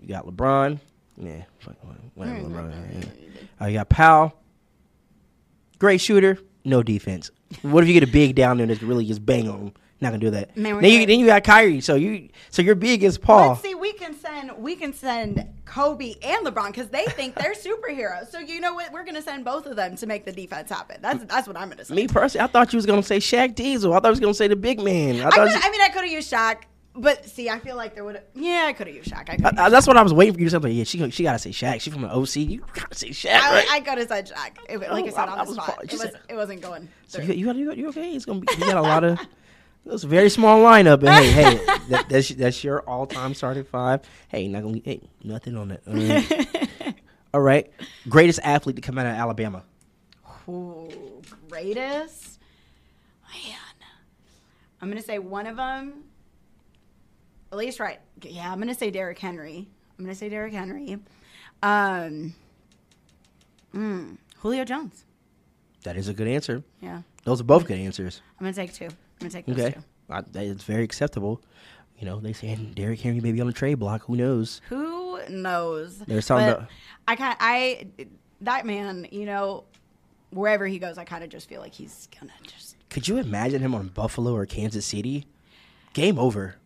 You 0.00 0.08
got 0.08 0.26
LeBron, 0.26 0.78
yeah, 1.16 1.44
fuck, 1.58 1.76
whatever. 2.14 2.40
LeBron. 2.40 3.02
Yeah. 3.02 3.64
Uh, 3.64 3.68
you 3.68 3.78
got 3.78 3.88
Powell, 3.88 4.34
great 5.78 6.00
shooter, 6.00 6.38
no 6.64 6.82
defense. 6.82 7.30
What 7.62 7.82
if 7.82 7.88
you 7.88 7.94
get 7.94 8.08
a 8.08 8.12
big 8.12 8.34
down 8.34 8.58
there 8.58 8.66
that's 8.66 8.82
really 8.82 9.06
just 9.06 9.24
bang 9.24 9.48
on? 9.48 9.58
him? 9.58 9.72
Not 10.00 10.10
gonna 10.10 10.18
do 10.18 10.30
that. 10.30 10.56
Man, 10.56 10.80
then 10.82 10.92
you 10.92 11.06
then 11.06 11.20
you 11.20 11.26
got 11.26 11.42
Kyrie. 11.42 11.80
So 11.80 11.94
you 11.94 12.28
so 12.50 12.60
your 12.60 12.74
big 12.74 13.02
is 13.02 13.16
Paul. 13.16 13.50
Let's 13.50 13.62
see. 13.62 13.74
We 14.36 14.42
can 14.42 14.48
send. 14.52 14.62
We 14.62 14.76
can 14.76 14.92
send 14.92 15.48
Kobe 15.64 16.14
and 16.22 16.46
LeBron 16.46 16.66
because 16.68 16.88
they 16.88 17.04
think 17.06 17.34
they're 17.34 17.54
superheroes. 17.54 18.30
So 18.30 18.38
you 18.38 18.60
know 18.60 18.74
what? 18.74 18.92
We're 18.92 19.04
gonna 19.04 19.22
send 19.22 19.44
both 19.44 19.66
of 19.66 19.76
them 19.76 19.96
to 19.96 20.06
make 20.06 20.24
the 20.24 20.32
defense 20.32 20.70
happen. 20.70 20.98
That's 21.00 21.24
that's 21.24 21.46
what 21.48 21.56
I'm 21.56 21.68
gonna 21.68 21.84
say. 21.84 21.94
Me 21.94 22.06
personally, 22.08 22.44
I 22.44 22.46
thought 22.48 22.72
you 22.72 22.76
was 22.76 22.86
gonna 22.86 23.02
say 23.02 23.18
Shaq 23.18 23.54
Diesel. 23.54 23.92
I 23.92 23.96
thought 23.96 24.08
you 24.08 24.10
was 24.10 24.20
gonna 24.20 24.34
say 24.34 24.48
the 24.48 24.56
big 24.56 24.80
man. 24.80 25.20
I 25.20 25.28
I, 25.28 25.30
could, 25.30 25.50
you- 25.50 25.60
I 25.62 25.70
mean, 25.70 25.80
I 25.80 25.88
could 25.88 26.02
have 26.02 26.10
used 26.12 26.32
Shaq, 26.32 26.62
but 26.94 27.24
see, 27.26 27.48
I 27.50 27.58
feel 27.58 27.76
like 27.76 27.94
there 27.94 28.04
would. 28.04 28.20
Yeah, 28.34 28.64
I 28.68 28.72
could 28.72 28.86
have 28.86 28.96
used 28.96 29.10
Shaq. 29.10 29.28
I 29.30 29.64
I- 29.64 29.68
that's 29.70 29.86
what 29.86 29.96
I 29.96 30.02
was 30.02 30.12
waiting 30.14 30.34
for 30.34 30.40
you 30.40 30.46
to 30.46 30.50
say. 30.50 30.58
Like, 30.58 30.72
yeah, 30.74 30.84
she 30.84 31.10
she 31.10 31.22
gotta 31.22 31.38
say 31.38 31.50
Shaq. 31.50 31.80
She 31.80 31.90
from 31.90 32.02
the 32.02 32.10
OC. 32.14 32.36
You 32.36 32.64
gotta 32.74 32.94
say 32.94 33.10
Shaq, 33.10 33.32
I, 33.40 33.52
right? 33.54 33.66
I 33.70 33.80
could 33.80 33.98
have 33.98 34.08
said 34.08 34.30
Shaq. 34.30 34.56
It, 34.68 34.78
like 34.80 35.04
I 35.04 35.08
Oh, 35.08 35.10
said, 35.10 35.18
I- 35.18 35.32
on 35.32 35.38
I 35.38 35.44
the 35.44 35.48
was 35.50 35.56
spot. 35.56 35.78
It, 35.84 35.92
was, 35.92 36.04
it 36.28 36.34
wasn't 36.34 36.62
going. 36.62 36.88
so 37.06 37.20
you, 37.22 37.32
you, 37.34 37.52
you, 37.54 37.72
you 37.72 37.88
okay? 37.88 38.12
It's 38.14 38.24
gonna 38.24 38.40
be. 38.40 38.46
You 38.54 38.60
got 38.60 38.76
a 38.76 38.82
lot 38.82 39.04
of. 39.04 39.18
It's 39.88 40.02
a 40.04 40.08
very 40.08 40.28
small 40.30 40.62
lineup, 40.62 41.00
but 41.00 41.22
hey, 41.22 41.30
hey, 41.30 41.54
that, 41.88 42.06
that's 42.08 42.28
that's 42.30 42.64
your 42.64 42.80
all 42.82 43.06
time 43.06 43.34
starting 43.34 43.64
five. 43.64 44.00
Hey, 44.28 44.48
not 44.48 44.62
gonna 44.62 44.80
hey 44.84 45.00
nothing 45.22 45.56
on 45.56 45.68
that. 45.68 45.82
All 45.86 45.94
right. 45.94 46.94
All 47.34 47.40
right. 47.42 47.70
greatest 48.08 48.40
athlete 48.42 48.76
to 48.76 48.82
come 48.82 48.96
out 48.98 49.04
of 49.06 49.12
Alabama. 49.12 49.62
Ooh, 50.48 51.20
greatest. 51.50 52.40
Man, 53.32 53.58
I'm 54.80 54.88
gonna 54.88 55.02
say 55.02 55.18
one 55.18 55.46
of 55.46 55.56
them. 55.56 56.04
At 57.52 57.58
least 57.58 57.78
right. 57.78 58.00
Yeah, 58.22 58.50
I'm 58.50 58.58
gonna 58.58 58.74
say 58.74 58.90
Derrick 58.90 59.18
Henry. 59.18 59.68
I'm 59.98 60.04
gonna 60.04 60.14
say 60.14 60.28
Derrick 60.28 60.52
Henry. 60.52 60.98
Um. 61.62 62.34
mm, 63.74 64.16
Julio 64.38 64.64
Jones. 64.64 65.04
That 65.84 65.96
is 65.96 66.08
a 66.08 66.14
good 66.14 66.26
answer. 66.28 66.64
Yeah, 66.80 67.02
Those 67.24 67.40
are 67.40 67.44
both 67.44 67.66
good 67.66 67.78
answers. 67.78 68.20
I'm 68.40 68.44
gonna 68.44 68.54
take 68.54 68.72
two. 68.74 68.88
I'm 69.20 69.28
gonna 69.28 69.30
take 69.30 69.46
those 69.46 69.58
Okay, 69.58 69.72
two. 69.74 69.82
I, 70.10 70.20
that 70.20 70.44
is 70.44 70.62
very 70.64 70.84
acceptable. 70.84 71.40
You 71.98 72.06
know, 72.06 72.20
they 72.20 72.32
saying 72.34 72.72
Derrick 72.74 73.00
Henry 73.00 73.20
may 73.20 73.32
be 73.32 73.40
on 73.40 73.46
the 73.46 73.52
trade 73.52 73.74
block. 73.78 74.02
Who 74.04 74.16
knows? 74.16 74.60
Who 74.68 75.18
knows? 75.30 75.98
There's 75.98 76.26
something 76.26 76.46
But 76.48 76.56
about- 76.58 76.68
I 77.08 77.16
kind 77.16 77.32
of, 77.32 77.38
I 77.40 77.86
that 78.42 78.66
man, 78.66 79.06
you 79.10 79.24
know, 79.24 79.64
wherever 80.30 80.66
he 80.66 80.78
goes, 80.78 80.98
I 80.98 81.04
kind 81.04 81.24
of 81.24 81.30
just 81.30 81.48
feel 81.48 81.60
like 81.60 81.72
he's 81.72 82.08
gonna 82.20 82.32
just 82.46 82.76
Could 82.90 83.08
you 83.08 83.16
imagine 83.16 83.62
him 83.62 83.74
on 83.74 83.88
Buffalo 83.88 84.34
or 84.34 84.44
Kansas 84.44 84.84
City? 84.84 85.26
Game 85.94 86.18
over. 86.18 86.56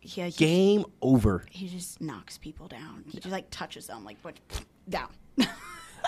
yeah 0.00 0.26
he, 0.28 0.32
Game 0.32 0.84
over. 1.02 1.44
he 1.50 1.68
just 1.68 2.00
knocks 2.00 2.38
people 2.38 2.66
down. 2.68 3.04
He 3.08 3.18
just 3.20 3.30
like 3.32 3.50
touches 3.50 3.86
them 3.88 4.04
like 4.04 4.16
what 4.22 4.36
down. 4.88 5.08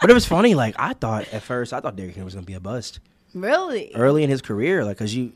But 0.00 0.08
it 0.08 0.14
was 0.14 0.24
funny. 0.24 0.54
Like 0.54 0.74
I 0.78 0.94
thought 0.94 1.28
at 1.28 1.42
first, 1.42 1.74
I 1.74 1.80
thought 1.80 1.94
Derrick 1.96 2.14
Henry 2.14 2.24
was 2.24 2.32
gonna 2.34 2.46
be 2.46 2.54
a 2.54 2.60
bust 2.60 3.00
really? 3.34 3.92
early 3.94 4.22
in 4.22 4.30
his 4.30 4.40
career. 4.40 4.82
Like, 4.84 4.96
cause 4.96 5.12
you, 5.12 5.32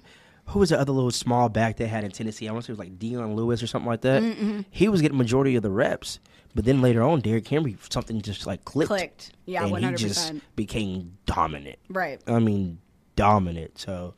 who 0.46 0.59
was 0.59 0.70
the 0.70 0.78
other 0.78 0.92
little 0.92 1.11
small 1.11 1.48
back 1.48 1.76
they 1.76 1.87
had 1.87 2.04
in 2.04 2.11
Tennessee? 2.11 2.48
I 2.48 2.52
want 2.52 2.64
to 2.64 2.66
say 2.66 2.70
it 2.72 2.78
was 2.78 2.87
like 2.87 2.98
Dion 2.98 3.35
Lewis 3.35 3.62
or 3.62 3.66
something 3.66 3.88
like 3.88 4.02
that. 4.02 4.64
He 4.70 4.88
was 4.88 5.00
getting 5.00 5.16
majority 5.18 5.57
of 5.57 5.62
the 5.62 5.70
reps. 5.70 6.18
But 6.54 6.64
then 6.66 6.80
later 6.83 7.02
on, 7.02 7.20
Derrick 7.20 7.48
Henry 7.48 7.76
something 7.90 8.20
just 8.20 8.46
like 8.46 8.64
clicked. 8.64 8.88
Clicked. 8.88 9.33
Yeah, 9.46 9.62
and 9.62 9.72
one 9.72 9.80
he 9.80 9.85
hundred 9.87 9.98
just 9.98 10.14
percent. 10.20 10.42
became 10.54 11.16
dominant. 11.26 11.78
Right. 11.88 12.20
I 12.28 12.38
mean, 12.38 12.78
dominant. 13.16 13.76
So 13.78 14.14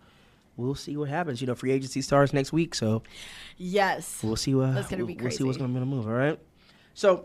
we'll 0.57 0.75
see 0.75 0.97
what 0.99 1.09
happens. 1.09 1.41
You 1.41 1.47
know, 1.47 1.55
free 1.55 1.73
agency 1.73 2.03
starts 2.03 2.35
next 2.35 2.53
week, 2.53 2.75
so 2.75 3.03
Yes. 3.57 4.21
we'll 4.23 4.37
see 4.37 4.55
what 4.55 4.75
That's 4.75 4.89
gonna 4.89 5.05
we'll, 5.07 5.15
be 5.15 5.23
we'll 5.23 5.31
see 5.31 5.45
what's 5.45 5.57
going 5.57 5.73
to 5.73 5.81
move. 5.87 6.07
All 6.07 6.13
right. 6.13 6.39
So 6.93 7.25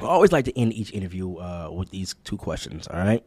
I 0.00 0.04
always 0.04 0.32
like 0.32 0.44
to 0.46 0.58
end 0.58 0.74
each 0.74 0.92
interview 0.92 1.36
uh, 1.38 1.70
with 1.72 1.90
these 1.90 2.14
two 2.24 2.36
questions. 2.36 2.86
All 2.88 2.98
right? 2.98 3.24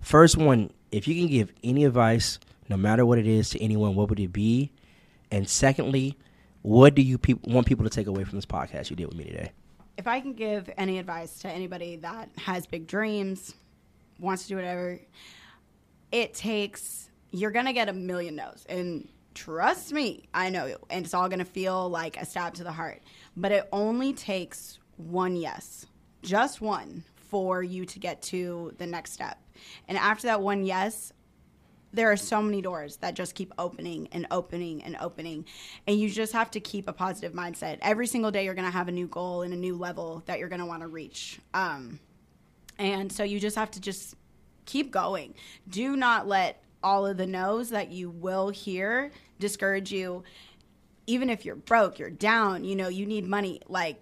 First 0.00 0.36
one: 0.36 0.70
If 0.90 1.06
you 1.06 1.14
can 1.14 1.28
give 1.28 1.52
any 1.62 1.84
advice, 1.84 2.40
no 2.68 2.76
matter 2.76 3.04
what 3.06 3.18
it 3.18 3.26
is, 3.26 3.50
to 3.50 3.62
anyone, 3.62 3.94
what 3.94 4.08
would 4.08 4.20
it 4.20 4.32
be? 4.32 4.72
And 5.30 5.48
secondly, 5.48 6.16
what 6.62 6.94
do 6.94 7.02
you 7.02 7.18
peop- 7.18 7.46
want 7.46 7.66
people 7.66 7.84
to 7.84 7.90
take 7.90 8.06
away 8.06 8.24
from 8.24 8.38
this 8.38 8.46
podcast 8.46 8.90
you 8.90 8.96
did 8.96 9.06
with 9.06 9.16
me 9.16 9.24
today? 9.24 9.52
If 9.96 10.06
I 10.06 10.20
can 10.20 10.34
give 10.34 10.68
any 10.76 10.98
advice 10.98 11.38
to 11.40 11.48
anybody 11.48 11.96
that 11.96 12.28
has 12.38 12.66
big 12.66 12.86
dreams, 12.86 13.54
wants 14.18 14.42
to 14.44 14.48
do 14.50 14.56
whatever, 14.56 15.00
it 16.12 16.34
takes, 16.34 17.08
you're 17.30 17.50
going 17.50 17.66
to 17.66 17.72
get 17.72 17.88
a 17.88 17.92
million 17.92 18.36
no's. 18.36 18.66
And 18.68 19.08
trust 19.34 19.92
me, 19.92 20.28
I 20.34 20.50
know 20.50 20.66
you. 20.66 20.78
And 20.90 21.04
it's 21.04 21.14
all 21.14 21.28
going 21.28 21.38
to 21.38 21.44
feel 21.44 21.88
like 21.88 22.16
a 22.20 22.26
stab 22.26 22.54
to 22.54 22.64
the 22.64 22.72
heart. 22.72 23.02
But 23.36 23.52
it 23.52 23.68
only 23.72 24.12
takes 24.12 24.78
one 24.96 25.36
yes, 25.36 25.86
just 26.22 26.60
one, 26.60 27.04
for 27.14 27.62
you 27.62 27.84
to 27.84 27.98
get 27.98 28.22
to 28.22 28.72
the 28.78 28.86
next 28.86 29.12
step. 29.12 29.38
And 29.88 29.98
after 29.98 30.28
that 30.28 30.40
one 30.40 30.64
yes, 30.64 31.12
there 31.96 32.12
are 32.12 32.16
so 32.16 32.42
many 32.42 32.60
doors 32.60 32.98
that 32.98 33.14
just 33.14 33.34
keep 33.34 33.52
opening 33.58 34.08
and 34.12 34.26
opening 34.30 34.82
and 34.82 34.96
opening. 35.00 35.46
And 35.86 35.98
you 35.98 36.08
just 36.10 36.34
have 36.34 36.50
to 36.52 36.60
keep 36.60 36.88
a 36.88 36.92
positive 36.92 37.32
mindset. 37.32 37.78
Every 37.80 38.06
single 38.06 38.30
day 38.30 38.44
you're 38.44 38.54
going 38.54 38.66
to 38.66 38.76
have 38.76 38.88
a 38.88 38.92
new 38.92 39.08
goal 39.08 39.42
and 39.42 39.52
a 39.52 39.56
new 39.56 39.76
level 39.76 40.22
that 40.26 40.38
you're 40.38 40.48
going 40.48 40.60
to 40.60 40.66
want 40.66 40.82
to 40.82 40.88
reach. 40.88 41.40
Um, 41.54 41.98
and 42.78 43.10
so 43.10 43.24
you 43.24 43.40
just 43.40 43.56
have 43.56 43.70
to 43.72 43.80
just 43.80 44.14
keep 44.66 44.90
going. 44.90 45.34
Do 45.68 45.96
not 45.96 46.28
let 46.28 46.62
all 46.82 47.06
of 47.06 47.16
the 47.16 47.26
no's 47.26 47.70
that 47.70 47.90
you 47.90 48.10
will 48.10 48.50
hear 48.50 49.10
discourage 49.40 49.90
you. 49.90 50.22
Even 51.06 51.30
if 51.30 51.44
you're 51.44 51.56
broke 51.56 52.00
you're 52.00 52.10
down 52.10 52.64
you 52.64 52.74
know 52.74 52.88
you 52.88 53.06
need 53.06 53.24
money 53.24 53.60
like 53.68 54.00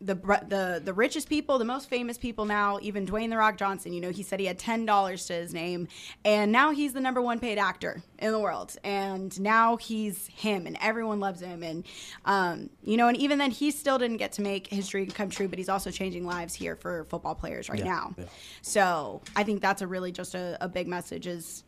the 0.00 0.14
the 0.14 0.82
the 0.84 0.92
richest 0.92 1.28
people, 1.28 1.58
the 1.58 1.64
most 1.64 1.88
famous 1.88 2.18
people 2.18 2.44
now, 2.44 2.78
even 2.82 3.06
Dwayne 3.06 3.30
the 3.30 3.36
Rock 3.36 3.56
Johnson, 3.56 3.92
you 3.94 4.00
know, 4.00 4.10
he 4.10 4.22
said 4.22 4.38
he 4.40 4.46
had 4.46 4.58
ten 4.58 4.84
dollars 4.84 5.26
to 5.26 5.32
his 5.32 5.54
name, 5.54 5.88
and 6.24 6.52
now 6.52 6.70
he's 6.72 6.92
the 6.92 7.00
number 7.00 7.22
one 7.22 7.38
paid 7.40 7.56
actor 7.58 8.02
in 8.18 8.30
the 8.30 8.38
world, 8.38 8.76
and 8.84 9.38
now 9.40 9.76
he's 9.76 10.26
him, 10.28 10.66
and 10.66 10.76
everyone 10.82 11.18
loves 11.18 11.40
him, 11.40 11.62
and 11.62 11.84
um, 12.26 12.68
you 12.82 12.96
know, 12.98 13.08
and 13.08 13.16
even 13.16 13.38
then, 13.38 13.50
he 13.50 13.70
still 13.70 13.96
didn't 13.98 14.18
get 14.18 14.32
to 14.32 14.42
make 14.42 14.66
history 14.66 15.06
come 15.06 15.30
true, 15.30 15.48
but 15.48 15.58
he's 15.58 15.70
also 15.70 15.90
changing 15.90 16.26
lives 16.26 16.52
here 16.52 16.76
for 16.76 17.04
football 17.04 17.34
players 17.34 17.68
right 17.70 17.78
Yeah, 17.78 17.84
now. 17.86 18.14
yeah. 18.18 18.24
So 18.60 19.22
I 19.34 19.44
think 19.44 19.62
that's 19.62 19.80
a 19.80 19.86
really 19.86 20.12
just 20.12 20.34
a, 20.34 20.58
a 20.60 20.68
big 20.68 20.88
message 20.88 21.26
is 21.26 21.64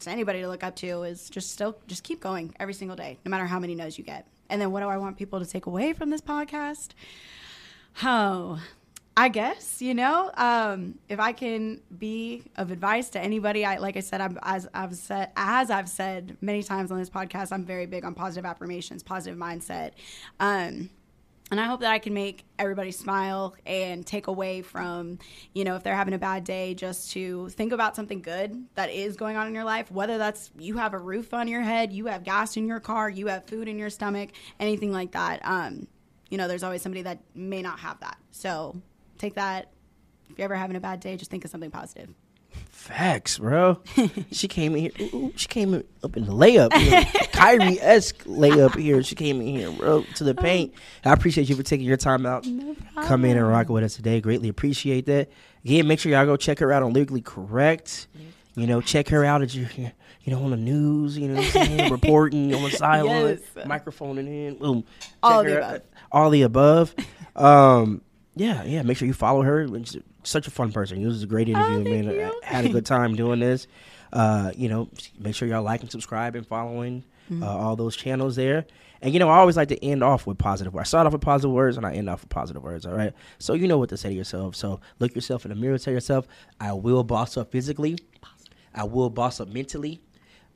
to 0.00 0.10
anybody 0.10 0.40
to 0.40 0.48
look 0.48 0.64
up 0.64 0.76
to 0.76 1.02
is 1.04 1.30
just 1.30 1.50
still 1.50 1.78
just 1.86 2.04
keep 2.04 2.20
going 2.20 2.54
every 2.60 2.74
single 2.74 2.96
day, 2.96 3.18
no 3.24 3.30
matter 3.30 3.46
how 3.46 3.58
many 3.58 3.74
no's 3.74 3.96
you 3.96 4.04
get. 4.04 4.26
And 4.50 4.60
then 4.60 4.70
what 4.72 4.80
do 4.80 4.88
I 4.88 4.96
want 4.96 5.16
people 5.16 5.38
to 5.38 5.46
take 5.46 5.66
away 5.66 5.92
from 5.92 6.10
this 6.10 6.20
podcast? 6.20 6.88
Oh, 8.02 8.60
I 9.16 9.28
guess 9.28 9.82
you 9.82 9.94
know, 9.94 10.30
um, 10.36 10.98
if 11.08 11.20
I 11.20 11.32
can 11.32 11.80
be 11.98 12.44
of 12.56 12.70
advice 12.70 13.10
to 13.10 13.20
anybody, 13.20 13.64
I 13.64 13.78
like 13.78 13.96
I 13.96 14.00
said, 14.00 14.20
I'm, 14.20 14.38
as 14.42 14.68
I've 14.72 14.94
said, 14.94 15.30
as 15.36 15.70
I've 15.70 15.88
said 15.88 16.36
many 16.40 16.62
times 16.62 16.90
on 16.90 16.98
this 16.98 17.10
podcast, 17.10 17.52
I'm 17.52 17.64
very 17.64 17.86
big 17.86 18.04
on 18.04 18.14
positive 18.14 18.44
affirmations, 18.44 19.02
positive 19.02 19.38
mindset. 19.38 19.92
Um, 20.38 20.90
and 21.50 21.60
I 21.60 21.64
hope 21.64 21.80
that 21.80 21.90
I 21.90 21.98
can 21.98 22.14
make 22.14 22.44
everybody 22.60 22.92
smile 22.92 23.56
and 23.66 24.06
take 24.06 24.28
away 24.28 24.62
from, 24.62 25.18
you 25.52 25.64
know, 25.64 25.74
if 25.74 25.82
they're 25.82 25.96
having 25.96 26.14
a 26.14 26.18
bad 26.18 26.44
day, 26.44 26.74
just 26.74 27.10
to 27.12 27.48
think 27.50 27.72
about 27.72 27.96
something 27.96 28.22
good 28.22 28.66
that 28.76 28.90
is 28.90 29.16
going 29.16 29.36
on 29.36 29.48
in 29.48 29.54
your 29.54 29.64
life. 29.64 29.90
Whether 29.90 30.16
that's 30.16 30.52
you 30.58 30.76
have 30.76 30.94
a 30.94 30.98
roof 30.98 31.34
on 31.34 31.48
your 31.48 31.62
head, 31.62 31.92
you 31.92 32.06
have 32.06 32.22
gas 32.22 32.56
in 32.56 32.68
your 32.68 32.78
car, 32.78 33.10
you 33.10 33.26
have 33.26 33.46
food 33.46 33.66
in 33.66 33.78
your 33.78 33.90
stomach, 33.90 34.30
anything 34.60 34.92
like 34.92 35.10
that. 35.12 35.40
Um, 35.42 35.88
you 36.30 36.38
know, 36.38 36.48
there's 36.48 36.62
always 36.62 36.82
somebody 36.82 37.02
that 37.02 37.18
may 37.34 37.62
not 37.62 37.80
have 37.80 38.00
that. 38.00 38.18
So 38.30 38.80
take 39.18 39.34
that. 39.34 39.70
If 40.30 40.38
you're 40.38 40.44
ever 40.44 40.54
having 40.54 40.76
a 40.76 40.80
bad 40.80 41.00
day, 41.00 41.16
just 41.16 41.30
think 41.30 41.44
of 41.44 41.50
something 41.50 41.70
positive. 41.70 42.08
Facts, 42.68 43.38
bro. 43.38 43.80
she 44.32 44.48
came 44.48 44.74
in 44.74 44.82
here. 44.82 45.08
Ooh, 45.12 45.32
she 45.36 45.48
came 45.48 45.74
in, 45.74 45.84
up 46.02 46.16
in 46.16 46.24
the 46.24 46.32
layup. 46.32 46.70
Kyrie 47.32 47.80
esque 47.80 48.24
layup 48.24 48.76
here. 48.76 49.02
She 49.02 49.14
came 49.14 49.40
in 49.40 49.46
here, 49.48 49.70
bro, 49.70 50.04
to 50.16 50.24
the 50.24 50.34
oh. 50.36 50.42
paint. 50.42 50.72
I 51.04 51.12
appreciate 51.12 51.48
you 51.48 51.56
for 51.56 51.62
taking 51.62 51.86
your 51.86 51.96
time 51.96 52.26
out. 52.26 52.46
Come 53.02 53.24
in 53.24 53.36
and 53.36 53.46
rock 53.46 53.68
with 53.68 53.84
us 53.84 53.96
today. 53.96 54.20
Greatly 54.20 54.48
appreciate 54.48 55.06
that. 55.06 55.30
Again, 55.64 55.86
make 55.86 56.00
sure 56.00 56.10
y'all 56.10 56.24
go 56.24 56.36
check 56.36 56.58
her 56.60 56.72
out 56.72 56.82
on 56.82 56.92
Lyrically 56.92 57.20
Correct. 57.20 58.08
You 58.60 58.66
know, 58.66 58.80
check 58.80 59.08
her 59.08 59.24
out 59.24 59.42
as 59.42 59.54
you 59.56 59.66
you 59.76 59.90
know 60.32 60.42
on 60.42 60.50
the 60.50 60.56
news. 60.56 61.16
You 61.18 61.28
know, 61.28 61.34
what 61.36 61.44
I'm 61.44 61.50
saying? 61.66 61.90
reporting 61.92 62.54
on 62.54 62.62
the 62.62 62.70
sideline, 62.70 63.38
Yes. 63.56 63.66
microphone 63.66 64.18
in 64.18 64.26
hand. 64.26 64.58
Boom. 64.58 64.84
All 65.22 65.42
Check 65.42 65.52
the 65.52 65.58
above. 65.58 65.74
out. 65.74 65.82
All 66.12 66.30
the 66.30 66.42
above. 66.42 66.94
Um, 67.36 68.02
yeah, 68.36 68.62
yeah. 68.64 68.82
Make 68.82 68.96
sure 68.96 69.06
you 69.08 69.14
follow 69.14 69.42
her. 69.42 69.66
She's 69.84 69.96
such 70.24 70.46
a 70.46 70.50
fun 70.50 70.72
person. 70.72 71.02
It 71.02 71.06
was 71.06 71.22
a 71.22 71.26
great 71.26 71.48
interview, 71.48 71.78
Oh, 71.78 71.84
man. 71.84 72.04
you. 72.04 72.40
I 72.44 72.46
had 72.46 72.64
a 72.64 72.68
good 72.68 72.86
time 72.86 73.14
doing 73.16 73.40
this. 73.40 73.66
Uh, 74.12 74.50
you 74.56 74.68
know, 74.68 74.88
make 75.18 75.34
sure 75.34 75.46
y'all 75.48 75.62
like 75.62 75.82
and 75.82 75.90
subscribe 75.90 76.34
and 76.36 76.46
following 76.46 77.04
Mm-hmm. 77.30 77.44
uh, 77.44 77.46
all 77.46 77.76
those 77.76 77.94
channels 77.94 78.34
there. 78.34 78.66
And 79.02 79.12
you 79.14 79.20
know, 79.20 79.28
I 79.30 79.36
always 79.38 79.56
like 79.56 79.68
to 79.68 79.84
end 79.84 80.02
off 80.02 80.26
with 80.26 80.36
positive 80.36 80.74
words. 80.74 80.88
I 80.88 80.88
start 80.88 81.06
off 81.06 81.12
with 81.12 81.22
positive 81.22 81.52
words 81.52 81.76
and 81.76 81.86
I 81.86 81.94
end 81.94 82.10
off 82.10 82.22
with 82.22 82.28
positive 82.28 82.60
words. 82.64 82.84
All 82.86 82.92
right. 82.92 83.12
So 83.38 83.54
you 83.54 83.68
know 83.68 83.78
what 83.78 83.88
to 83.90 83.96
say 83.96 84.08
to 84.08 84.14
yourself. 84.16 84.56
So 84.56 84.80
look 84.98 85.14
yourself 85.14 85.44
in 85.44 85.50
the 85.50 85.54
mirror. 85.54 85.78
Tell 85.78 85.94
yourself, 85.94 86.26
I 86.58 86.72
will 86.72 87.04
boss 87.04 87.36
up 87.36 87.52
physically. 87.52 87.98
I 88.74 88.84
will 88.84 89.10
boss 89.10 89.40
up 89.40 89.48
mentally. 89.48 90.00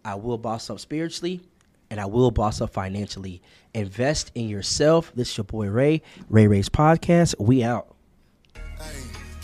I 0.04 0.14
will 0.14 0.38
boss 0.38 0.70
up 0.70 0.80
spiritually. 0.80 1.40
And 1.90 2.00
I 2.00 2.06
will 2.06 2.30
boss 2.30 2.60
up 2.60 2.70
financially. 2.70 3.42
Invest 3.74 4.32
in 4.34 4.48
yourself. 4.48 5.12
This 5.14 5.30
is 5.30 5.36
your 5.36 5.44
boy 5.44 5.68
Ray. 5.68 6.02
Ray 6.28 6.46
Ray's 6.46 6.68
podcast. 6.68 7.34
We 7.38 7.62
out. 7.62 7.94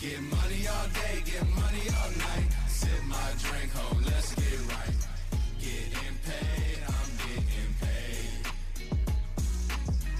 Get 0.01 0.19
money 0.19 0.67
all 0.67 0.87
day, 0.87 1.21
get 1.23 1.47
money 1.49 1.85
all 1.93 2.11
night. 2.17 2.49
Sip 2.67 2.89
my 3.07 3.31
drink 3.37 3.71
home, 3.71 4.01
let's 4.03 4.33
get 4.33 4.59
right. 4.73 4.95
Getting 5.59 6.17
paid, 6.25 6.81
I'm 6.87 7.11
getting 7.21 7.75
paid. 7.79 8.49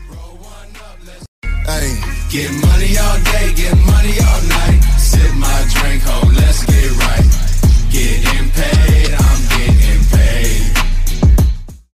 Roll 0.07 0.37
one 0.37 0.75
up, 0.85 0.99
let's. 1.03 1.25
Hey, 1.65 1.97
get 2.29 2.51
money 2.61 2.95
all 2.95 3.17
day, 3.23 3.53
get 3.55 3.75
money 3.75 4.19
all 4.21 4.41
night. 4.47 4.81
Sip 4.99 5.33
my 5.33 5.65
drink 5.73 6.03
home, 6.03 6.35
let's 6.35 6.63
get 6.65 6.91
right 6.91 7.50
getting 7.91 8.49
paid, 8.51 9.13
I'm 9.13 9.49
getting 9.49 9.70